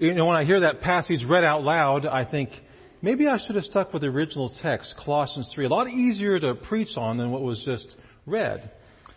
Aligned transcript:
You 0.00 0.12
know, 0.12 0.26
when 0.26 0.36
I 0.36 0.44
hear 0.44 0.60
that 0.60 0.80
passage 0.80 1.24
read 1.24 1.44
out 1.44 1.62
loud, 1.62 2.04
I 2.04 2.28
think 2.28 2.50
maybe 3.00 3.28
I 3.28 3.38
should 3.38 3.54
have 3.54 3.64
stuck 3.64 3.92
with 3.92 4.02
the 4.02 4.08
original 4.08 4.52
text, 4.60 4.92
Colossians 5.04 5.48
3. 5.54 5.66
A 5.66 5.68
lot 5.68 5.88
easier 5.88 6.40
to 6.40 6.56
preach 6.56 6.96
on 6.96 7.16
than 7.16 7.30
what 7.30 7.42
was 7.42 7.62
just 7.64 7.94
read. 8.26 8.72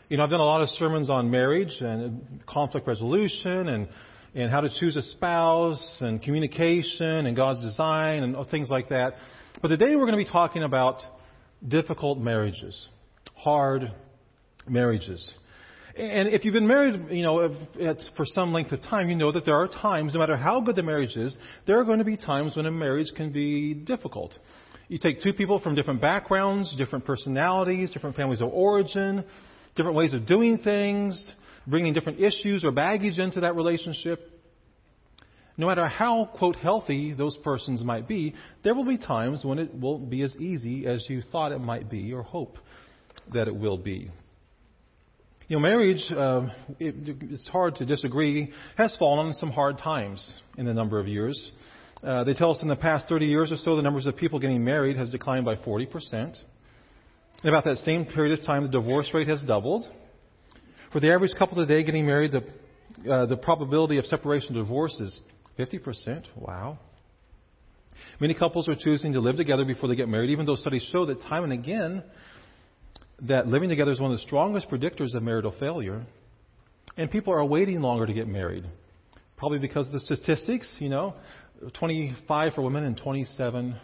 You 0.08 0.17
know, 0.17 0.24
I've 0.24 0.29
done 0.29 0.40
a 0.40 0.46
lot 0.46 0.62
of 0.62 0.69
sermons 0.69 1.10
on 1.10 1.31
marriage 1.31 1.81
and 1.81 2.42
conflict 2.46 2.87
resolution 2.87 3.69
and, 3.69 3.87
and 4.35 4.51
how 4.51 4.62
to 4.62 4.69
choose 4.79 4.96
a 4.96 5.01
spouse 5.01 5.97
and 5.99 6.21
communication 6.21 7.25
and 7.25 7.35
God's 7.35 7.62
design 7.62 8.21
and 8.21 8.47
things 8.49 8.69
like 8.69 8.89
that. 8.89 9.15
But 9.63 9.69
today 9.69 9.96
we're 9.96 10.05
going 10.05 10.19
to 10.19 10.23
be 10.23 10.31
talking 10.31 10.62
about 10.62 11.01
difficult 11.67 12.19
marriages, 12.19 12.87
hard 13.35 13.91
marriages. 14.69 15.28
And 15.97 16.27
if 16.27 16.45
you've 16.45 16.53
been 16.53 16.67
married, 16.67 17.09
you 17.09 17.23
know, 17.23 17.55
for 18.16 18.25
some 18.25 18.53
length 18.53 18.71
of 18.71 18.84
time, 18.84 19.09
you 19.09 19.15
know 19.15 19.31
that 19.31 19.45
there 19.45 19.55
are 19.55 19.67
times, 19.67 20.13
no 20.13 20.19
matter 20.19 20.38
how 20.38 20.61
good 20.61 20.75
the 20.75 20.83
marriage 20.83 21.15
is, 21.15 21.35
there 21.65 21.79
are 21.79 21.83
going 21.83 21.97
to 21.97 22.05
be 22.05 22.15
times 22.15 22.55
when 22.55 22.67
a 22.67 22.71
marriage 22.71 23.07
can 23.15 23.31
be 23.31 23.73
difficult. 23.73 24.38
You 24.89 24.99
take 24.99 25.23
two 25.23 25.33
people 25.33 25.59
from 25.59 25.73
different 25.73 25.99
backgrounds, 25.99 26.75
different 26.77 27.03
personalities, 27.03 27.89
different 27.91 28.15
families 28.15 28.41
of 28.41 28.49
origin, 28.49 29.23
different 29.75 29.97
ways 29.97 30.13
of 30.13 30.27
doing 30.27 30.59
things, 30.59 31.31
bringing 31.65 31.93
different 31.93 32.19
issues 32.19 32.63
or 32.63 32.71
baggage 32.71 33.17
into 33.17 33.39
that 33.39 33.55
relationship. 33.55 34.31
No 35.57 35.66
matter 35.66 35.88
how, 35.88 36.29
quote, 36.38 36.57
healthy 36.57 37.13
those 37.13 37.35
persons 37.38 37.83
might 37.83 38.07
be, 38.07 38.35
there 38.63 38.75
will 38.75 38.85
be 38.85 38.99
times 38.99 39.43
when 39.43 39.57
it 39.57 39.73
won't 39.73 40.11
be 40.11 40.21
as 40.21 40.35
easy 40.35 40.85
as 40.85 41.03
you 41.09 41.23
thought 41.23 41.52
it 41.52 41.59
might 41.59 41.89
be 41.89 42.13
or 42.13 42.21
hope 42.21 42.59
that 43.33 43.47
it 43.47 43.55
will 43.55 43.79
be. 43.79 44.11
You 45.49 45.55
know, 45.55 45.61
marriage, 45.61 46.03
uh, 46.11 46.49
it, 46.77 46.95
it's 47.21 47.47
hard 47.47 47.75
to 47.75 47.85
disagree, 47.85 48.51
has 48.77 48.93
fallen 48.97 49.33
some 49.33 49.49
hard 49.49 49.77
times 49.77 50.33
in 50.57 50.65
the 50.65 50.73
number 50.73 50.99
of 50.99 51.08
years. 51.08 51.53
Uh, 52.03 52.25
they 52.25 52.33
tell 52.33 52.52
us 52.52 52.61
in 52.61 52.67
the 52.67 52.75
past 52.75 53.08
30 53.08 53.27
years 53.27 53.49
or 53.49 53.55
so, 53.55 53.77
the 53.77 53.81
numbers 53.81 54.05
of 54.07 54.17
people 54.17 54.39
getting 54.39 54.66
married 54.66 54.97
has 54.97 55.09
declined 55.09 55.45
by 55.45 55.55
40%. 55.55 55.88
In 56.13 57.49
about 57.49 57.63
that 57.63 57.77
same 57.85 58.03
period 58.03 58.38
of 58.38 58.45
time, 58.45 58.63
the 58.63 58.69
divorce 58.69 59.09
rate 59.13 59.30
has 59.30 59.41
doubled. 59.41 59.88
For 60.91 60.99
the 60.99 61.13
average 61.13 61.31
couple 61.39 61.55
today 61.55 61.81
getting 61.85 62.05
married, 62.05 62.33
the, 62.33 63.09
uh, 63.09 63.27
the 63.27 63.38
probability 63.38 64.00
of 64.00 64.05
separation 64.07 64.53
or 64.57 64.63
divorce 64.63 65.00
is 65.00 65.17
50%. 65.57 66.25
Wow. 66.35 66.77
Many 68.19 68.33
couples 68.33 68.67
are 68.67 68.75
choosing 68.77 69.13
to 69.13 69.22
live 69.22 69.38
together 69.38 69.63
before 69.63 69.88
they 69.88 69.95
get 69.95 70.09
married, 70.09 70.29
even 70.29 70.45
though 70.45 70.55
studies 70.55 70.85
show 70.91 71.05
that 71.05 71.22
time 71.22 71.45
and 71.45 71.53
again, 71.53 72.03
that 73.23 73.47
living 73.47 73.69
together 73.69 73.91
is 73.91 73.99
one 73.99 74.11
of 74.11 74.17
the 74.17 74.23
strongest 74.23 74.69
predictors 74.69 75.13
of 75.15 75.23
marital 75.23 75.53
failure. 75.59 76.05
And 76.97 77.11
people 77.11 77.33
are 77.33 77.45
waiting 77.45 77.81
longer 77.81 78.05
to 78.05 78.13
get 78.13 78.27
married. 78.27 78.65
Probably 79.37 79.59
because 79.59 79.87
of 79.87 79.93
the 79.93 79.99
statistics, 79.99 80.67
you 80.79 80.89
know, 80.89 81.13
25 81.79 82.53
for 82.53 82.61
women 82.61 82.83
and 82.83 82.97
27 82.97 83.75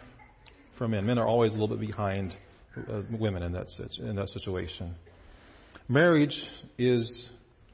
for 0.78 0.88
men. 0.88 1.06
Men 1.06 1.18
are 1.18 1.26
always 1.26 1.52
a 1.52 1.54
little 1.54 1.76
bit 1.76 1.80
behind 1.80 2.34
uh, 2.76 3.02
women 3.10 3.42
in 3.42 3.52
that, 3.52 3.66
in 3.98 4.16
that 4.16 4.28
situation. 4.30 4.94
Marriage 5.88 6.36
is 6.78 7.30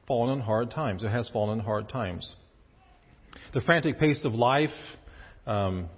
fallen 0.07 0.29
on 0.29 0.39
hard 0.41 0.71
times. 0.71 1.03
It 1.03 1.09
has 1.09 1.29
fallen 1.29 1.59
on 1.59 1.65
hard 1.65 1.89
times. 1.89 2.29
The 3.53 3.61
frantic 3.61 3.99
pace 3.99 4.21
of 4.25 4.33
life, 4.33 4.69
um, 5.47 5.89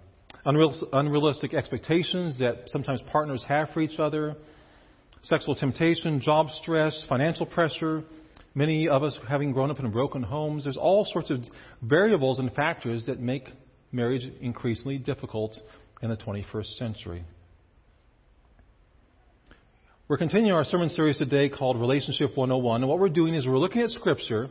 unrealistic 0.45 1.53
expectations 1.53 2.39
that 2.39 2.63
sometimes 2.67 3.01
partners 3.11 3.43
have 3.47 3.69
for 3.73 3.81
each 3.81 3.99
other, 3.99 4.35
sexual 5.23 5.55
temptation, 5.55 6.19
job 6.19 6.49
stress, 6.61 7.05
financial 7.07 7.45
pressure, 7.45 8.03
many 8.53 8.87
of 8.87 9.03
us 9.03 9.17
having 9.27 9.51
grown 9.53 9.71
up 9.71 9.79
in 9.79 9.89
broken 9.91 10.21
homes. 10.21 10.65
There's 10.65 10.77
all 10.77 11.05
sorts 11.11 11.31
of 11.31 11.39
variables 11.81 12.39
and 12.39 12.51
factors 12.53 13.05
that 13.07 13.19
make 13.19 13.47
marriage 13.91 14.29
increasingly 14.41 14.97
difficult 14.97 15.57
in 16.01 16.09
the 16.09 16.17
21st 16.17 16.77
century. 16.77 17.23
We're 20.09 20.17
continuing 20.17 20.51
our 20.53 20.65
sermon 20.65 20.89
series 20.89 21.17
today 21.17 21.47
called 21.47 21.79
Relationship 21.79 22.35
101. 22.35 22.81
And 22.81 22.89
what 22.89 22.99
we're 22.99 23.07
doing 23.07 23.33
is 23.35 23.47
we're 23.47 23.57
looking 23.57 23.81
at 23.81 23.89
Scripture 23.91 24.49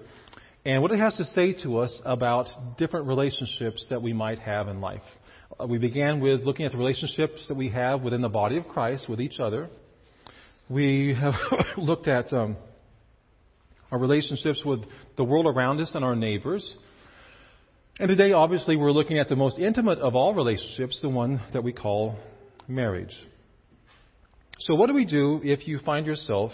and 0.64 0.80
what 0.80 0.90
it 0.90 0.98
has 0.98 1.14
to 1.16 1.24
say 1.26 1.52
to 1.64 1.78
us 1.78 2.00
about 2.06 2.78
different 2.78 3.06
relationships 3.06 3.86
that 3.90 4.00
we 4.00 4.14
might 4.14 4.38
have 4.38 4.68
in 4.68 4.80
life. 4.80 5.02
Uh, 5.60 5.66
we 5.66 5.76
began 5.76 6.20
with 6.20 6.40
looking 6.42 6.64
at 6.64 6.72
the 6.72 6.78
relationships 6.78 7.44
that 7.48 7.54
we 7.54 7.68
have 7.68 8.00
within 8.00 8.22
the 8.22 8.28
body 8.30 8.56
of 8.56 8.66
Christ 8.68 9.08
with 9.08 9.20
each 9.20 9.38
other. 9.38 9.68
We 10.72 11.14
have 11.20 11.34
looked 11.76 12.08
at 12.08 12.32
um, 12.32 12.56
our 13.90 13.98
relationships 13.98 14.62
with 14.64 14.80
the 15.18 15.24
world 15.24 15.44
around 15.44 15.82
us 15.82 15.90
and 15.94 16.02
our 16.02 16.16
neighbors. 16.16 16.66
And 17.98 18.08
today, 18.08 18.32
obviously, 18.32 18.76
we're 18.76 18.90
looking 18.90 19.18
at 19.18 19.28
the 19.28 19.36
most 19.36 19.58
intimate 19.58 19.98
of 19.98 20.14
all 20.14 20.32
relationships, 20.32 20.98
the 21.02 21.10
one 21.10 21.42
that 21.52 21.62
we 21.62 21.74
call 21.74 22.18
marriage. 22.66 23.14
So, 24.60 24.74
what 24.74 24.86
do 24.86 24.94
we 24.94 25.04
do 25.04 25.42
if 25.44 25.68
you 25.68 25.78
find 25.78 26.06
yourself 26.06 26.52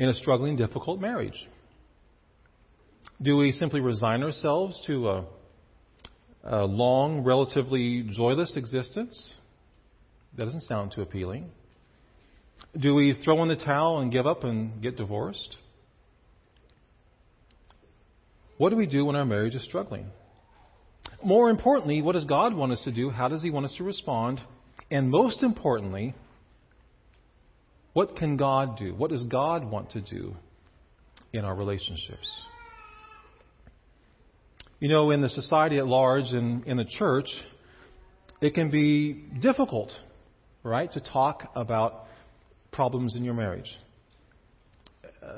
in 0.00 0.08
a 0.08 0.14
struggling, 0.14 0.56
difficult 0.56 0.98
marriage? 0.98 1.46
Do 3.20 3.36
we 3.36 3.52
simply 3.52 3.80
resign 3.80 4.22
ourselves 4.22 4.82
to 4.86 5.08
a, 5.10 5.24
a 6.42 6.64
long, 6.64 7.22
relatively 7.22 8.08
joyless 8.16 8.54
existence? 8.56 9.34
That 10.38 10.46
doesn't 10.46 10.62
sound 10.62 10.92
too 10.94 11.02
appealing. 11.02 11.50
Do 12.80 12.94
we 12.94 13.14
throw 13.24 13.42
in 13.42 13.48
the 13.48 13.56
towel 13.56 14.00
and 14.00 14.10
give 14.10 14.26
up 14.26 14.42
and 14.42 14.82
get 14.82 14.96
divorced? 14.96 15.56
What 18.58 18.70
do 18.70 18.76
we 18.76 18.86
do 18.86 19.04
when 19.04 19.16
our 19.16 19.24
marriage 19.24 19.54
is 19.54 19.64
struggling? 19.64 20.06
More 21.22 21.50
importantly, 21.50 22.02
what 22.02 22.12
does 22.12 22.24
God 22.24 22.54
want 22.54 22.72
us 22.72 22.80
to 22.84 22.92
do? 22.92 23.10
How 23.10 23.28
does 23.28 23.42
He 23.42 23.50
want 23.50 23.66
us 23.66 23.74
to 23.78 23.84
respond? 23.84 24.40
And 24.90 25.10
most 25.10 25.42
importantly, 25.42 26.14
what 27.92 28.16
can 28.16 28.36
God 28.36 28.76
do? 28.76 28.94
What 28.94 29.10
does 29.10 29.24
God 29.24 29.70
want 29.70 29.92
to 29.92 30.00
do 30.00 30.34
in 31.32 31.44
our 31.44 31.54
relationships? 31.54 32.28
You 34.80 34.88
know, 34.88 35.12
in 35.12 35.20
the 35.20 35.28
society 35.28 35.78
at 35.78 35.86
large 35.86 36.32
and 36.32 36.66
in 36.66 36.76
the 36.76 36.84
church, 36.84 37.28
it 38.40 38.54
can 38.54 38.70
be 38.70 39.12
difficult, 39.40 39.92
right, 40.62 40.90
to 40.92 41.00
talk 41.00 41.50
about 41.54 42.06
problems 42.74 43.16
in 43.16 43.24
your 43.24 43.34
marriage. 43.34 43.70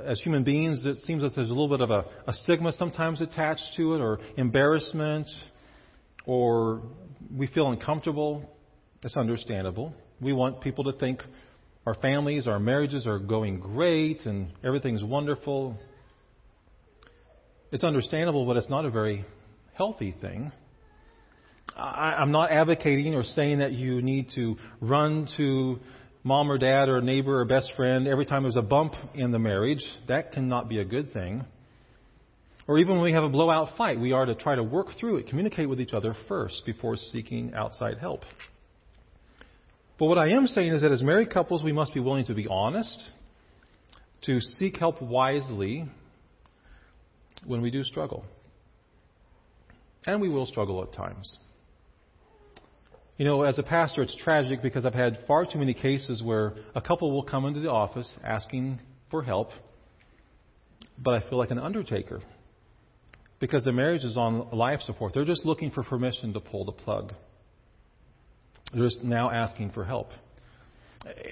As 0.05 0.21
human 0.21 0.43
beings, 0.43 0.85
it 0.85 0.99
seems 1.01 1.23
that 1.23 1.35
there's 1.37 1.51
a 1.51 1.55
little 1.55 1.69
bit 1.69 1.81
of 1.81 1.91
a, 1.91 2.05
a 2.27 2.33
stigma 2.33 2.73
sometimes 2.73 3.21
attached 3.21 3.77
to 3.77 3.95
it, 3.95 4.01
or 4.01 4.19
embarrassment, 4.37 5.29
or 6.25 6.83
we 7.35 7.47
feel 7.47 7.71
uncomfortable. 7.71 8.43
It's 9.03 9.17
understandable. 9.17 9.93
We 10.21 10.33
want 10.33 10.61
people 10.61 10.85
to 10.91 10.99
think 10.99 11.23
our 11.87 11.95
families, 11.95 12.49
our 12.49 12.59
marriages 12.59 13.07
are 13.07 13.21
going 13.21 13.61
great 13.61 14.27
and 14.27 14.53
everything's 14.65 15.05
wonderful. 15.05 15.79
It's 17.71 17.85
understandable, 17.85 18.45
but 18.45 18.57
it's 18.57 18.69
not 18.69 18.85
a 18.85 18.91
very 18.91 19.25
healthy 19.75 20.15
thing. 20.21 20.51
I, 21.77 22.15
I'm 22.19 22.33
not 22.33 22.51
advocating 22.51 23.15
or 23.15 23.23
saying 23.23 23.59
that 23.59 23.73
you 23.73 24.03
need 24.03 24.31
to 24.35 24.57
run 24.81 25.29
to 25.37 25.79
mom 26.27 26.51
or 26.51 26.59
dad 26.59 26.89
or 26.89 27.01
neighbor 27.01 27.41
or 27.41 27.45
best 27.45 27.73
friend 27.77 28.09
every 28.09 28.27
time 28.27 28.43
there's 28.43 28.57
a 28.57 28.63
bump 28.63 28.95
in 29.15 29.31
the 29.31 29.39
marriage. 29.39 29.83
That 30.09 30.33
cannot 30.33 30.69
be 30.69 30.81
a 30.81 30.85
good 30.85 31.13
thing. 31.13 31.45
Or 32.67 32.81
even 32.81 32.95
when 32.95 33.05
we 33.05 33.13
have 33.13 33.23
a 33.23 33.29
blowout 33.29 33.77
fight, 33.79 34.01
we 34.01 34.11
are 34.11 34.27
to 34.27 34.35
try 34.35 34.57
to 34.57 34.63
work 34.65 34.89
through 34.99 35.19
it, 35.19 35.29
communicate 35.29 35.69
with 35.69 35.81
each 35.81 35.93
other 35.93 36.17
first 36.27 36.63
before 36.67 36.97
seeking 36.97 37.55
outside 37.55 37.99
help. 37.99 38.23
But 40.01 40.07
what 40.07 40.19
I 40.19 40.31
am 40.31 40.49
saying 40.49 40.75
is 40.75 40.83
that 40.83 40.91
as 40.91 41.01
married 41.01 41.31
couples, 41.31 41.63
we 41.63 41.73
must 41.73 41.95
be 41.95 42.01
willing 42.01 42.25
to 42.25 42.35
be 42.35 42.49
honest, 42.51 43.07
to 44.23 44.41
seek 44.41 44.79
help 44.79 45.01
wisely 45.01 45.89
when 47.45 47.63
we 47.63 47.71
do 47.71 47.85
struggle. 47.85 48.25
And 50.05 50.21
we 50.21 50.29
will 50.29 50.47
struggle 50.47 50.83
at 50.83 50.93
times. 50.93 51.37
You 53.18 53.24
know, 53.24 53.42
as 53.42 53.59
a 53.59 53.63
pastor, 53.63 54.03
it's 54.03 54.15
tragic 54.16 54.60
because 54.60 54.84
I've 54.84 54.92
had 54.95 55.21
far 55.27 55.47
too 55.47 55.59
many 55.59 55.72
cases 55.72 56.22
where 56.22 56.54
a 56.74 56.83
couple 56.83 57.10
will 57.13 57.22
come 57.22 57.47
into 57.47 57.60
the 57.60 57.71
office 57.71 58.10
asking 58.22 58.78
for 59.10 59.22
help, 59.22 59.48
but 60.98 61.15
I 61.15 61.28
feel 61.28 61.39
like 61.39 61.51
an 61.51 61.59
undertaker 61.59 62.21
because 63.41 63.65
their 63.65 63.72
marriage 63.72 64.04
is 64.04 64.18
on 64.18 64.51
life 64.53 64.80
support. 64.80 65.15
They're 65.15 65.24
just 65.24 65.47
looking 65.47 65.71
for 65.71 65.83
permission 65.83 66.34
to 66.34 66.41
pull 66.41 66.66
the 66.66 66.72
plug. 66.72 67.15
They're 68.74 68.84
just 68.84 69.03
now 69.03 69.30
asking 69.30 69.71
for 69.71 69.84
help. 69.84 70.10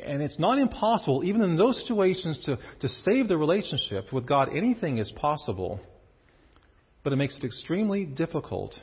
And 0.06 0.22
it's 0.22 0.38
not 0.38 0.58
impossible, 0.58 1.22
even 1.24 1.42
in 1.42 1.56
those 1.56 1.78
situations, 1.82 2.40
to, 2.46 2.58
to 2.80 2.88
save 2.88 3.28
the 3.28 3.36
relationship. 3.36 4.10
With 4.10 4.26
God, 4.26 4.48
anything 4.56 4.98
is 4.98 5.10
possible. 5.16 5.80
But 7.02 7.12
it 7.12 7.16
makes 7.16 7.36
it 7.36 7.44
extremely 7.44 8.06
difficult 8.06 8.74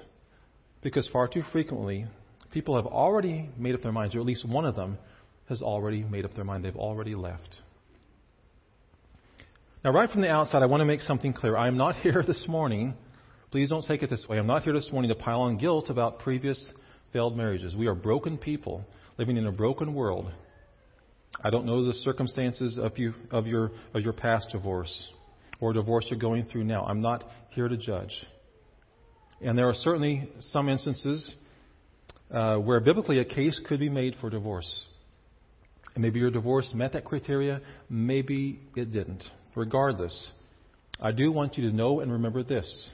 because 0.84 1.08
far 1.12 1.28
too 1.28 1.44
frequently 1.52 2.06
people 2.52 2.76
have 2.76 2.86
already 2.86 3.50
made 3.58 3.76
up 3.76 3.82
their 3.82 3.92
minds, 3.92 4.16
or 4.16 4.20
at 4.20 4.26
least 4.26 4.48
one 4.48 4.66
of 4.66 4.76
them 4.76 4.98
has 5.50 5.62
already 5.62 6.04
made 6.04 6.26
up 6.26 6.36
their 6.36 6.44
mind. 6.44 6.64
They've 6.64 6.76
already 6.76 7.16
left. 7.16 7.58
Now, 9.84 9.92
right 9.92 10.10
from 10.10 10.22
the 10.22 10.30
outside, 10.30 10.62
I 10.62 10.68
want 10.68 10.82
to 10.82 10.86
make 10.86 11.02
something 11.02 11.34
clear. 11.34 11.58
I 11.58 11.68
am 11.68 11.78
not 11.78 11.96
here 12.04 12.24
this 12.26 12.46
morning 12.48 12.94
Please 13.52 13.68
don't 13.68 13.86
take 13.86 14.02
it 14.02 14.10
this 14.10 14.26
way. 14.30 14.40
I'm 14.40 14.48
not 14.48 14.64
here 14.64 14.72
this 14.72 14.90
morning 14.94 15.10
to 15.10 15.16
pile 15.16 15.42
on 15.42 15.58
guilt 15.58 15.90
about 15.90 16.20
previous 16.20 16.66
failed 17.12 17.36
marriages. 17.36 17.76
We 17.76 17.88
are 17.88 17.96
broken 17.96 18.38
people 18.38 18.86
living 19.18 19.36
in 19.36 19.46
a 19.46 19.52
broken 19.52 19.94
world. 19.94 20.32
I 21.44 21.50
don't 21.50 21.66
know 21.66 21.86
the 21.86 21.94
circumstances 21.96 22.78
of, 22.82 22.98
you, 22.98 23.14
of, 23.30 23.48
your, 23.48 23.72
of 23.94 24.04
your 24.04 24.14
past 24.14 24.48
divorce 24.54 25.10
or 25.60 25.74
divorce 25.74 26.06
you're 26.10 26.18
going 26.18 26.46
through 26.46 26.64
now. 26.64 26.86
I'm 26.86 27.02
not 27.02 27.26
here 27.50 27.68
to 27.68 27.76
judge. 27.76 28.26
And 29.42 29.58
there 29.58 29.68
are 29.68 29.74
certainly 29.74 30.30
some 30.40 30.70
instances 30.70 31.34
uh, 32.34 32.56
where 32.58 32.80
biblically 32.80 33.20
a 33.20 33.26
case 33.26 33.60
could 33.68 33.80
be 33.80 33.90
made 33.90 34.16
for 34.22 34.30
divorce. 34.30 34.86
And 35.94 36.02
maybe 36.02 36.20
your 36.20 36.32
divorce 36.32 36.72
met 36.74 36.94
that 36.94 37.06
criteria, 37.06 37.62
maybe 37.90 38.60
it 38.76 38.94
didn't. 38.94 39.24
Regardless, 39.56 40.28
I 41.00 41.12
do 41.12 41.32
want 41.32 41.58
you 41.58 41.70
to 41.70 41.76
know 41.76 42.00
and 42.00 42.12
remember 42.12 42.44
this 42.44 42.90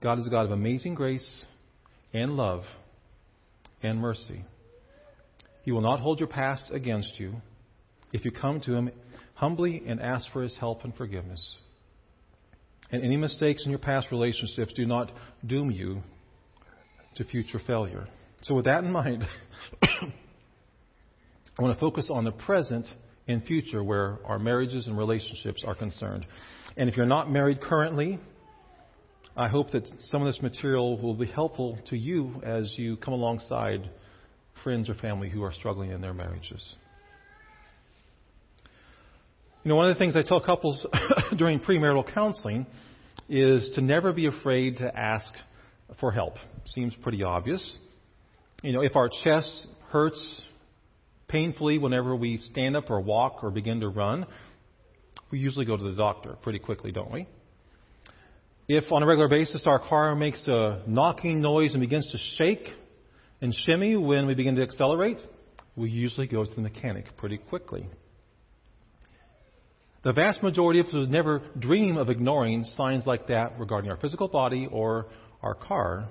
God 0.00 0.20
is 0.20 0.26
a 0.26 0.30
God 0.30 0.44
of 0.44 0.52
amazing 0.52 0.94
grace 0.94 1.44
and 2.12 2.36
love 2.36 2.62
and 3.82 3.98
mercy. 3.98 4.44
He 5.64 5.72
will 5.72 5.80
not 5.80 6.00
hold 6.00 6.20
your 6.20 6.28
past 6.28 6.70
against 6.72 7.18
you 7.18 7.34
if 8.12 8.24
you 8.24 8.30
come 8.30 8.60
to 8.60 8.74
Him 8.74 8.90
humbly 9.34 9.82
and 9.86 10.00
ask 10.00 10.30
for 10.32 10.42
His 10.42 10.56
help 10.56 10.84
and 10.84 10.94
forgiveness. 10.94 11.56
And 12.90 13.04
any 13.04 13.16
mistakes 13.16 13.64
in 13.64 13.70
your 13.70 13.80
past 13.80 14.08
relationships 14.12 14.72
do 14.74 14.86
not 14.86 15.10
doom 15.44 15.70
you 15.70 16.02
to 17.18 17.24
future 17.24 17.60
failure. 17.66 18.08
So, 18.42 18.54
with 18.54 18.64
that 18.64 18.84
in 18.84 18.90
mind, 18.90 19.24
I 19.82 21.62
want 21.62 21.76
to 21.76 21.80
focus 21.80 22.08
on 22.10 22.24
the 22.24 22.30
present 22.32 22.86
and 23.26 23.44
future 23.44 23.84
where 23.84 24.18
our 24.24 24.38
marriages 24.38 24.86
and 24.86 24.96
relationships 24.96 25.64
are 25.66 25.74
concerned. 25.74 26.24
And 26.76 26.88
if 26.88 26.96
you're 26.96 27.06
not 27.06 27.30
married 27.30 27.60
currently, 27.60 28.20
I 29.36 29.48
hope 29.48 29.72
that 29.72 29.88
some 30.08 30.22
of 30.22 30.26
this 30.32 30.40
material 30.40 31.00
will 31.00 31.14
be 31.14 31.26
helpful 31.26 31.78
to 31.90 31.96
you 31.96 32.40
as 32.44 32.72
you 32.76 32.96
come 32.96 33.14
alongside 33.14 33.90
friends 34.62 34.88
or 34.88 34.94
family 34.94 35.28
who 35.28 35.42
are 35.42 35.52
struggling 35.52 35.90
in 35.90 36.00
their 36.00 36.14
marriages. 36.14 36.74
You 39.64 39.70
know, 39.70 39.76
one 39.76 39.90
of 39.90 39.94
the 39.94 39.98
things 39.98 40.16
I 40.16 40.22
tell 40.22 40.40
couples 40.40 40.86
during 41.36 41.58
premarital 41.58 42.12
counseling 42.14 42.66
is 43.28 43.70
to 43.74 43.80
never 43.80 44.12
be 44.12 44.26
afraid 44.26 44.78
to 44.78 44.96
ask 44.96 45.34
for 46.00 46.12
help. 46.12 46.34
Seems 46.66 46.94
pretty 47.02 47.22
obvious. 47.22 47.78
You 48.62 48.72
know, 48.72 48.82
if 48.82 48.96
our 48.96 49.08
chest 49.22 49.66
hurts 49.90 50.42
painfully 51.28 51.78
whenever 51.78 52.16
we 52.16 52.38
stand 52.38 52.76
up 52.76 52.90
or 52.90 53.00
walk 53.00 53.42
or 53.42 53.50
begin 53.50 53.80
to 53.80 53.88
run, 53.88 54.26
we 55.30 55.38
usually 55.38 55.64
go 55.64 55.76
to 55.76 55.82
the 55.82 55.96
doctor 55.96 56.36
pretty 56.42 56.58
quickly, 56.58 56.90
don't 56.90 57.10
we? 57.10 57.26
If 58.66 58.92
on 58.92 59.02
a 59.02 59.06
regular 59.06 59.28
basis 59.28 59.64
our 59.66 59.78
car 59.78 60.14
makes 60.14 60.46
a 60.46 60.82
knocking 60.86 61.40
noise 61.40 61.72
and 61.72 61.80
begins 61.80 62.10
to 62.12 62.18
shake 62.36 62.68
and 63.40 63.54
shimmy 63.54 63.96
when 63.96 64.26
we 64.26 64.34
begin 64.34 64.56
to 64.56 64.62
accelerate, 64.62 65.22
we 65.76 65.90
usually 65.90 66.26
go 66.26 66.44
to 66.44 66.54
the 66.54 66.60
mechanic 66.60 67.16
pretty 67.16 67.38
quickly. 67.38 67.88
The 70.04 70.12
vast 70.12 70.42
majority 70.42 70.80
of 70.80 70.86
us 70.86 70.92
would 70.92 71.10
never 71.10 71.42
dream 71.58 71.96
of 71.96 72.08
ignoring 72.08 72.64
signs 72.64 73.06
like 73.06 73.28
that 73.28 73.58
regarding 73.58 73.90
our 73.90 73.96
physical 73.96 74.28
body 74.28 74.68
or 74.70 75.06
our 75.42 75.54
car. 75.54 76.08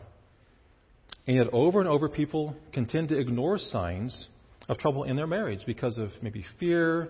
And 1.26 1.36
yet, 1.38 1.48
over 1.52 1.80
and 1.80 1.90
over, 1.90 2.10
people 2.10 2.56
can 2.74 2.86
tend 2.86 3.10
to 3.10 3.20
ignore 3.20 3.58
signs 3.58 4.28
of 4.70 4.78
trouble 4.78 5.04
in 5.04 5.16
their 5.16 5.28
marriage 5.28 5.62
because 5.66 5.98
of 5.98 6.10
maybe 6.22 6.46
fear 6.60 7.10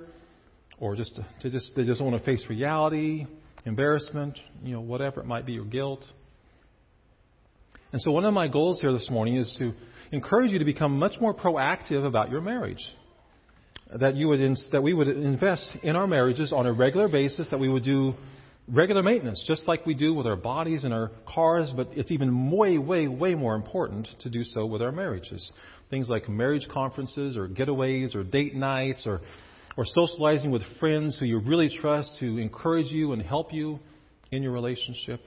or 0.79 0.95
just, 0.95 1.19
to 1.41 1.49
just 1.49 1.71
they 1.75 1.83
just 1.83 1.99
don't 1.99 2.11
want 2.11 2.23
to 2.23 2.25
face 2.25 2.43
reality 2.49 3.25
embarrassment, 3.65 4.39
you 4.63 4.73
know, 4.73 4.81
whatever 4.81 5.19
it 5.19 5.25
might 5.25 5.45
be, 5.45 5.59
or 5.59 5.65
guilt. 5.65 6.03
And 7.91 8.01
so, 8.01 8.11
one 8.11 8.25
of 8.25 8.33
my 8.33 8.47
goals 8.47 8.79
here 8.79 8.91
this 8.91 9.09
morning 9.09 9.35
is 9.35 9.53
to 9.59 9.73
encourage 10.11 10.51
you 10.51 10.59
to 10.59 10.65
become 10.65 10.97
much 10.97 11.19
more 11.19 11.33
proactive 11.33 12.05
about 12.05 12.29
your 12.29 12.41
marriage. 12.41 12.83
That 13.99 14.15
you 14.15 14.27
would 14.27 14.57
that 14.71 14.81
we 14.81 14.93
would 14.93 15.07
invest 15.07 15.77
in 15.83 15.95
our 15.95 16.07
marriages 16.07 16.51
on 16.51 16.65
a 16.65 16.73
regular 16.73 17.07
basis. 17.07 17.47
That 17.51 17.59
we 17.59 17.69
would 17.69 17.83
do 17.83 18.15
regular 18.67 19.03
maintenance, 19.03 19.43
just 19.47 19.67
like 19.67 19.85
we 19.85 19.93
do 19.93 20.13
with 20.13 20.27
our 20.27 20.35
bodies 20.35 20.83
and 20.83 20.93
our 20.93 21.11
cars. 21.27 21.71
But 21.75 21.89
it's 21.93 22.11
even 22.11 22.51
way, 22.51 22.77
way, 22.77 23.07
way 23.07 23.35
more 23.35 23.55
important 23.55 24.07
to 24.21 24.29
do 24.29 24.43
so 24.43 24.65
with 24.65 24.81
our 24.81 24.91
marriages. 24.91 25.51
Things 25.89 26.09
like 26.09 26.27
marriage 26.27 26.67
conferences, 26.69 27.37
or 27.37 27.47
getaways, 27.47 28.15
or 28.15 28.23
date 28.23 28.55
nights, 28.55 29.03
or 29.05 29.21
or 29.77 29.85
socializing 29.85 30.49
with 30.49 30.63
friends 30.79 31.17
who 31.19 31.25
you 31.25 31.39
really 31.39 31.69
trust 31.69 32.17
to 32.19 32.37
encourage 32.39 32.87
you 32.87 33.13
and 33.13 33.21
help 33.21 33.53
you 33.53 33.79
in 34.31 34.41
your 34.41 34.51
relationship. 34.51 35.21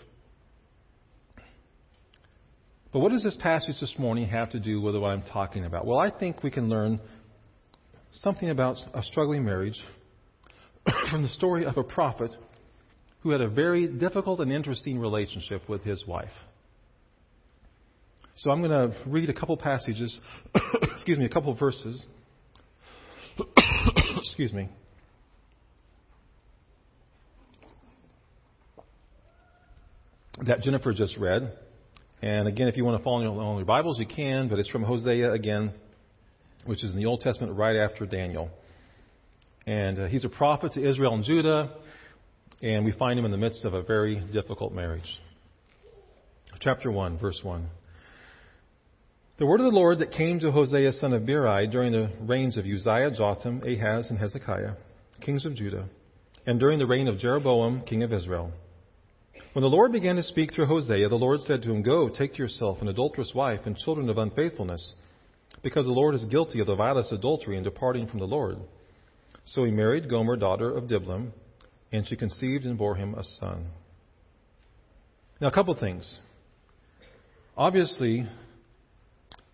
But 2.93 2.99
what 2.99 3.13
does 3.13 3.23
this 3.23 3.37
passage 3.37 3.77
this 3.81 3.95
morning 3.97 4.27
have 4.27 4.51
to 4.51 4.59
do 4.59 4.81
with 4.81 4.97
what 4.97 5.13
I'm 5.13 5.23
talking 5.23 5.65
about? 5.65 5.87
Well, 5.87 5.99
I 5.99 6.11
think 6.11 6.43
we 6.43 6.51
can 6.51 6.69
learn 6.69 7.01
something 8.13 8.51
about 8.51 8.79
a 8.93 9.03
struggling 9.05 9.45
marriage 9.45 9.81
from 11.11 11.23
the 11.23 11.29
story 11.29 11.65
of 11.65 11.77
a 11.77 11.85
prophet 11.85 12.35
who 13.23 13.31
had 13.31 13.41
a 13.41 13.49
very 13.49 13.87
difficult 13.87 14.41
and 14.41 14.53
interesting 14.53 14.99
relationship 14.99 15.69
with 15.69 15.83
his 15.85 16.07
wife. 16.07 16.33
So 18.37 18.51
I'm 18.51 18.63
going 18.63 18.71
to 18.71 18.97
read 19.07 19.29
a 19.29 19.35
couple 19.35 19.57
passages, 19.57 20.19
excuse 20.95 21.19
me, 21.19 21.27
a 21.27 21.29
couple 21.29 21.55
verses 21.55 22.07
Excuse 24.19 24.53
me. 24.53 24.69
That 30.47 30.63
Jennifer 30.63 30.93
just 30.93 31.17
read. 31.17 31.53
And 32.23 32.49
again, 32.49 32.69
if 32.69 32.77
you 32.77 32.85
want 32.85 32.99
to 32.99 33.05
follow 33.05 33.23
along 33.27 33.57
your 33.57 33.67
Bibles, 33.67 33.99
you 33.99 34.07
can, 34.07 34.49
but 34.49 34.59
it's 34.59 34.69
from 34.69 34.83
Hosea 34.83 35.33
again, 35.33 35.73
which 36.67 36.85
is 36.85 36.91
in 36.91 36.97
the 36.97 37.07
Old 37.07 37.21
Testament 37.21 37.57
right 37.57 37.77
after 37.77 38.07
Daniel. 38.07 38.51
And 39.67 39.99
uh, 39.99 40.07
he's 40.07 40.25
a 40.25 40.29
prophet 40.29 40.73
to 40.73 40.89
Israel 40.89 41.15
and 41.15 41.25
Judah, 41.25 41.71
and 42.63 42.85
we 42.85 42.93
find 42.93 43.19
him 43.19 43.25
in 43.25 43.31
the 43.31 43.39
midst 43.39 43.65
of 43.65 43.75
a 43.75 43.83
very 43.83 44.21
difficult 44.33 44.73
marriage. 44.73 45.21
Chapter 46.61 46.93
1, 46.93 47.19
verse 47.19 47.41
1. 47.43 47.67
The 49.39 49.47
word 49.47 49.61
of 49.61 49.65
the 49.65 49.79
Lord 49.79 50.01
that 50.01 50.13
came 50.13 50.39
to 50.41 50.53
Hosea 50.53 50.93
son 50.93 51.15
of 51.15 51.25
Beeri 51.25 51.67
during 51.69 51.93
the 51.93 52.11
reigns 52.21 52.59
of 52.59 52.67
Uzziah, 52.67 53.11
Jotham, 53.17 53.63
Ahaz, 53.63 54.11
and 54.11 54.19
Hezekiah, 54.19 54.75
kings 55.23 55.47
of 55.47 55.55
Judah, 55.55 55.89
and 56.47 56.61
during 56.61 56.79
the 56.79 56.87
reign 56.87 57.09
of 57.09 57.19
Jeroboam, 57.19 57.83
king 57.87 58.03
of 58.03 58.13
Israel. 58.13 58.53
When 59.55 59.63
the 59.63 59.69
Lord 59.69 59.93
began 59.93 60.17
to 60.17 60.23
speak 60.23 60.53
through 60.53 60.67
Hosea, 60.67 61.09
the 61.09 61.15
Lord 61.15 61.41
said 61.41 61.63
to 61.63 61.73
him, 61.73 61.83
Go, 61.83 62.11
take 62.11 62.35
to 62.35 62.39
yourself 62.39 62.83
an 62.83 62.89
adulterous 62.89 63.33
wife 63.35 63.61
and 63.65 63.77
children 63.77 64.11
of 64.11 64.19
unfaithfulness, 64.19 64.93
because 65.63 65.87
the 65.87 65.93
Lord 65.93 66.15
is 66.15 66.25
guilty 66.27 66.61
of 66.61 66.67
the 66.67 66.77
vilest 66.77 67.11
adultery 67.11 67.57
in 67.57 67.65
departing 67.65 68.07
from 68.07 68.19
the 68.19 68.27
Lord. 68.27 68.59
So 69.47 69.65
he 69.65 69.71
married 69.71 70.11
Gomer, 70.11 70.37
daughter 70.37 70.71
of 70.71 70.85
Diblaim, 70.85 71.33
and 71.93 72.07
she 72.07 72.17
conceived 72.17 72.65
and 72.65 72.79
bore 72.79 72.95
him 72.95 73.15
a 73.15 73.25
son. 73.25 73.67
Now, 75.41 75.49
a 75.49 75.53
couple 75.53 75.73
of 75.73 75.81
things. 75.81 76.19
Obviously, 77.57 78.27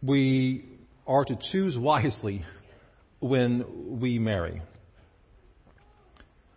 we 0.02 0.64
are 1.06 1.24
to 1.24 1.38
choose 1.52 1.78
wisely 1.78 2.44
when 3.20 3.98
we 4.00 4.18
marry. 4.18 4.62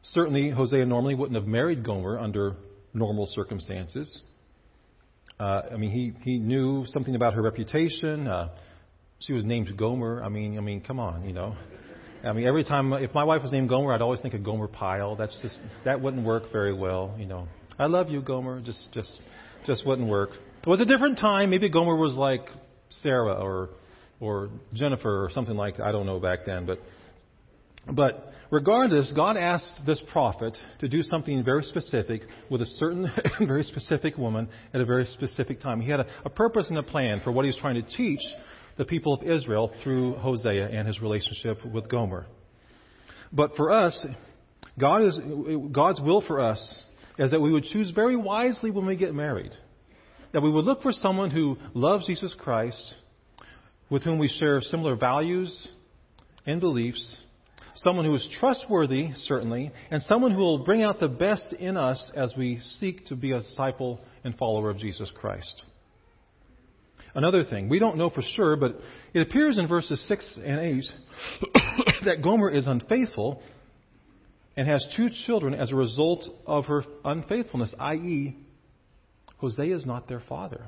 Certainly, 0.02 0.50
Hosea 0.50 0.86
normally 0.86 1.16
wouldn't 1.16 1.36
have 1.36 1.48
married 1.48 1.86
Gomer 1.86 2.20
under 2.20 2.56
normal 2.94 3.28
circumstances. 3.28 4.22
Uh, 5.40 5.62
I 5.72 5.78
mean, 5.78 5.92
he, 5.92 6.14
he 6.24 6.38
knew 6.38 6.86
something 6.88 7.16
about 7.16 7.34
her 7.36 7.42
reputation. 7.42 8.28
Uh, 8.28 8.50
she 9.20 9.34
was 9.34 9.46
named 9.46 9.78
Gomer. 9.78 10.24
I 10.24 10.30
mean, 10.30 10.58
I 10.58 10.62
mean, 10.62 10.82
come 10.82 11.00
on, 11.00 11.26
you 11.26 11.34
know. 11.34 11.56
I 12.24 12.34
mean, 12.34 12.48
every 12.48 12.64
time 12.64 12.92
if 12.94 13.14
my 13.14 13.24
wife 13.24 13.42
was 13.42 13.52
named 13.52 13.70
Gomer, 13.70 13.94
I'd 13.94 14.02
always 14.02 14.20
think 14.20 14.34
of 14.34 14.44
Gomer 14.44 14.68
Pyle. 14.68 15.16
That's 15.16 15.38
just 15.42 15.58
that 15.86 16.02
wouldn't 16.02 16.26
work 16.26 16.52
very 16.52 16.74
well, 16.74 17.16
you 17.18 17.26
know. 17.26 17.48
I 17.78 17.86
love 17.86 18.10
you, 18.10 18.22
Gomer. 18.22 18.60
Just, 18.60 18.92
just, 18.92 19.12
just 19.66 19.86
wouldn't 19.86 20.08
work. 20.08 20.32
It 20.62 20.68
was 20.68 20.82
a 20.82 20.86
different 20.86 21.18
time. 21.18 21.50
Maybe 21.50 21.70
Gomer 21.70 21.96
was 21.96 22.14
like 22.16 22.42
Sarah 23.02 23.34
or 23.34 23.70
or 24.20 24.50
Jennifer 24.74 25.24
or 25.24 25.30
something 25.30 25.56
like. 25.56 25.80
I 25.80 25.94
don't 25.94 26.06
know 26.06 26.20
back 26.20 26.40
then, 26.46 26.66
but 26.66 26.80
but 27.90 28.34
regardless, 28.52 29.12
God 29.16 29.38
asked 29.38 29.82
this 29.86 30.02
prophet 30.12 30.58
to 30.80 30.90
do 30.90 31.02
something 31.04 31.44
very 31.44 31.64
specific 31.64 32.24
with 32.50 32.62
a 32.62 32.66
certain 32.66 33.10
very 33.40 33.64
specific 33.64 34.18
woman 34.18 34.50
at 34.74 34.82
a 34.82 34.86
very 34.86 35.06
specific 35.06 35.62
time. 35.62 35.80
He 35.80 35.90
had 35.90 36.02
a, 36.02 36.08
a 36.26 36.30
purpose 36.30 36.68
and 36.70 36.78
a 36.78 36.84
plan 36.84 37.22
for 37.24 37.32
what 37.32 37.46
he 37.46 37.48
was 37.48 37.58
trying 37.58 37.76
to 37.76 37.90
teach 37.96 38.22
the 38.80 38.86
people 38.86 39.14
of 39.14 39.22
Israel 39.22 39.72
through 39.84 40.16
Hosea 40.16 40.70
and 40.70 40.88
his 40.88 41.00
relationship 41.00 41.64
with 41.64 41.88
Gomer. 41.88 42.26
But 43.32 43.56
for 43.56 43.70
us, 43.70 44.04
God 44.80 45.04
is, 45.04 45.20
God's 45.72 46.02
will 46.02 46.22
for 46.22 46.40
us 46.40 46.60
is 47.20 47.30
that 47.30 47.40
we 47.40 47.52
would 47.52 47.66
choose 47.66 47.92
very 47.92 48.16
wisely 48.16 48.72
when 48.72 48.88
we 48.88 48.96
get 48.96 49.14
married 49.14 49.52
that 50.32 50.42
we 50.42 50.50
would 50.50 50.66
look 50.66 50.82
for 50.82 50.92
someone 50.92 51.32
who 51.32 51.58
loves 51.74 52.06
Jesus 52.06 52.36
Christ, 52.38 52.94
with 53.90 54.04
whom 54.04 54.20
we 54.20 54.28
share 54.28 54.62
similar 54.62 54.96
values 54.96 55.68
and 56.46 56.60
beliefs, 56.60 57.16
someone 57.76 58.06
who 58.06 58.16
is 58.16 58.28
trustworthy, 58.40 59.10
certainly, 59.16 59.72
and 59.90 60.02
someone 60.04 60.32
who 60.32 60.42
will 60.42 60.64
bring 60.64 60.84
out 60.84 61.00
the 61.00 61.08
best 61.08 61.54
in 61.54 61.78
us 61.78 62.12
as 62.16 62.34
we 62.38 62.60
seek 62.80 63.06
to 63.08 63.16
be 63.16 63.32
a 63.32 63.40
disciple 63.40 64.00
and 64.24 64.38
follower 64.38 64.70
of 64.70 64.78
Jesus 64.78 65.12
Christ. 65.16 65.64
Another 67.16 67.44
thing, 67.44 67.70
we 67.70 67.80
don't 67.80 67.98
know 67.98 68.10
for 68.10 68.22
sure, 68.22 68.56
but 68.56 68.80
it 69.14 69.22
appears 69.22 69.58
in 69.58 69.68
verses 69.68 70.04
6 70.08 70.40
and 70.44 70.60
8 70.60 70.84
that 72.06 72.22
Gomer 72.24 72.52
is 72.52 72.68
unfaithful 72.68 73.42
and 74.56 74.68
has 74.68 74.86
two 74.96 75.10
children 75.26 75.54
as 75.54 75.72
a 75.72 75.76
result 75.76 76.28
of 76.46 76.66
her 76.66 76.84
unfaithfulness, 77.04 77.74
i.e., 77.80 78.38
Hosea 79.38 79.76
is 79.76 79.86
not 79.86 80.08
their 80.08 80.20
father. 80.20 80.68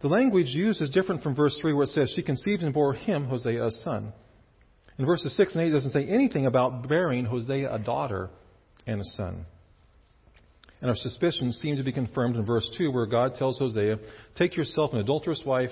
The 0.00 0.08
language 0.08 0.48
used 0.48 0.80
is 0.80 0.90
different 0.90 1.22
from 1.22 1.34
verse 1.34 1.58
3 1.60 1.72
where 1.72 1.84
it 1.84 1.90
says, 1.90 2.12
She 2.14 2.22
conceived 2.22 2.62
and 2.62 2.72
bore 2.72 2.94
him, 2.94 3.26
Hosea, 3.26 3.66
a 3.66 3.70
son. 3.72 4.12
In 4.98 5.06
verses 5.06 5.36
6 5.36 5.54
and 5.54 5.64
8, 5.64 5.68
it 5.68 5.72
doesn't 5.72 5.90
say 5.90 6.06
anything 6.06 6.46
about 6.46 6.88
bearing 6.88 7.24
Hosea 7.24 7.74
a 7.74 7.78
daughter 7.78 8.30
and 8.86 9.00
a 9.00 9.04
son. 9.16 9.46
And 10.80 10.90
our 10.90 10.96
suspicions 10.96 11.58
seem 11.60 11.76
to 11.76 11.82
be 11.82 11.92
confirmed 11.92 12.36
in 12.36 12.44
verse 12.44 12.68
2, 12.78 12.90
where 12.92 13.06
God 13.06 13.34
tells 13.34 13.58
Hosea, 13.58 13.98
Take 14.36 14.56
yourself 14.56 14.92
an 14.92 15.00
adulterous 15.00 15.42
wife 15.44 15.70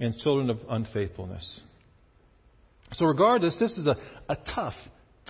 and 0.00 0.16
children 0.18 0.50
of 0.50 0.58
unfaithfulness. 0.68 1.60
So, 2.94 3.06
regardless, 3.06 3.56
this 3.58 3.72
is 3.72 3.86
a, 3.86 3.96
a 4.28 4.36
tough, 4.54 4.74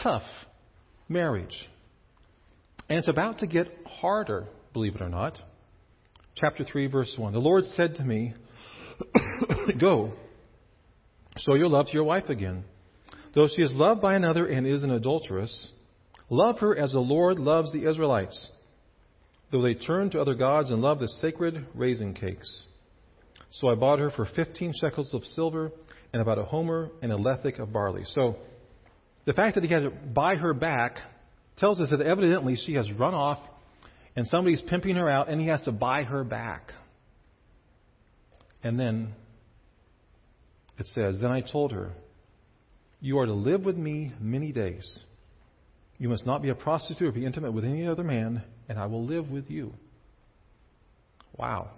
tough 0.03 0.23
marriage. 1.09 1.69
And 2.89 2.99
it's 2.99 3.09
about 3.09 3.39
to 3.41 3.47
get 3.47 3.67
harder, 3.87 4.47
believe 4.73 4.95
it 4.95 5.03
or 5.03 5.11
not. 5.11 5.39
Chapter 6.35 6.65
3, 6.65 6.87
verse 6.87 7.15
1. 7.17 7.35
The 7.35 7.39
Lord 7.39 7.65
said 7.77 7.97
to 7.97 8.05
me, 8.05 8.35
Go, 9.81 10.13
show 11.37 11.55
your 11.55 11.69
love 11.69 11.87
to 11.87 11.93
your 11.93 12.05
wife 12.05 12.31
again. 12.31 12.65
Though 13.35 13.49
she 13.49 13.63
is 13.63 13.73
loved 13.73 14.01
by 14.01 14.15
another 14.15 14.47
and 14.47 14.67
is 14.67 14.83
an 14.83 14.91
adulteress, 14.91 15.69
love 16.31 16.59
her 16.61 16.77
as 16.77 16.93
the 16.93 16.99
Lord 16.99 17.39
loves 17.39 17.73
the 17.73 17.89
Israelites 17.89 18.49
though 19.53 19.63
they 19.63 19.75
turned 19.75 20.13
to 20.13 20.21
other 20.21 20.35
gods 20.35 20.71
and 20.71 20.83
loved 20.83 21.03
the 21.03 21.09
sacred 21.21 21.67
raisin 21.75 22.15
cakes. 22.15 22.51
So 23.53 23.69
I 23.69 23.75
bought 23.75 23.99
her 23.99 24.11
for 24.11 24.25
fifteen 24.25 24.73
shekels 24.81 25.13
of 25.13 25.25
silver 25.37 25.71
and 26.13 26.21
about 26.21 26.39
a 26.39 26.45
homer 26.45 26.91
and 27.03 27.13
a 27.13 27.17
lethek 27.17 27.61
of 27.61 27.73
barley. 27.73 28.03
So 28.07 28.37
the 29.27 29.35
fact 29.35 29.55
that 29.55 29.65
he 29.65 29.73
had 29.73 29.83
to 29.83 29.91
buy 29.91 30.37
her 30.37 30.55
back 30.55 30.97
tells 31.59 31.81
us 31.81 31.91
that 31.91 32.01
evidently 32.01 32.57
she 32.57 32.75
has 32.75 32.91
run 32.93 33.15
off 33.15 33.39
and 34.17 34.27
somebody's 34.27 34.63
pimping 34.63 34.97
her 34.97 35.09
out 35.09 35.29
and 35.29 35.41
he 35.41 35.47
has 35.49 35.61
to 35.63 35.73
buy 35.73 36.03
her 36.03 36.25
back. 36.25 36.73
And 38.63 38.81
then 38.81 39.13
it 40.79 40.87
says, 40.95 41.21
Then 41.21 41.31
I 41.31 41.41
told 41.43 41.73
her, 41.73 41.93
You 43.01 43.19
are 43.19 43.27
to 43.27 43.35
live 43.35 43.65
with 43.65 43.77
me 43.77 44.13
many 44.19 44.51
days. 44.51 44.99
You 45.99 46.09
must 46.09 46.27
not 46.27 46.43
be 46.43 46.49
a 46.49 46.55
prostitute 46.55 47.09
or 47.09 47.13
be 47.13 47.27
intimate 47.27 47.53
with 47.53 47.65
any 47.65 47.87
other 47.87 48.03
man, 48.03 48.43
and 48.69 48.79
I 48.79 48.87
will 48.87 49.05
live 49.05 49.31
with 49.31 49.51
you. 49.51 49.73
Wow. 51.37 51.71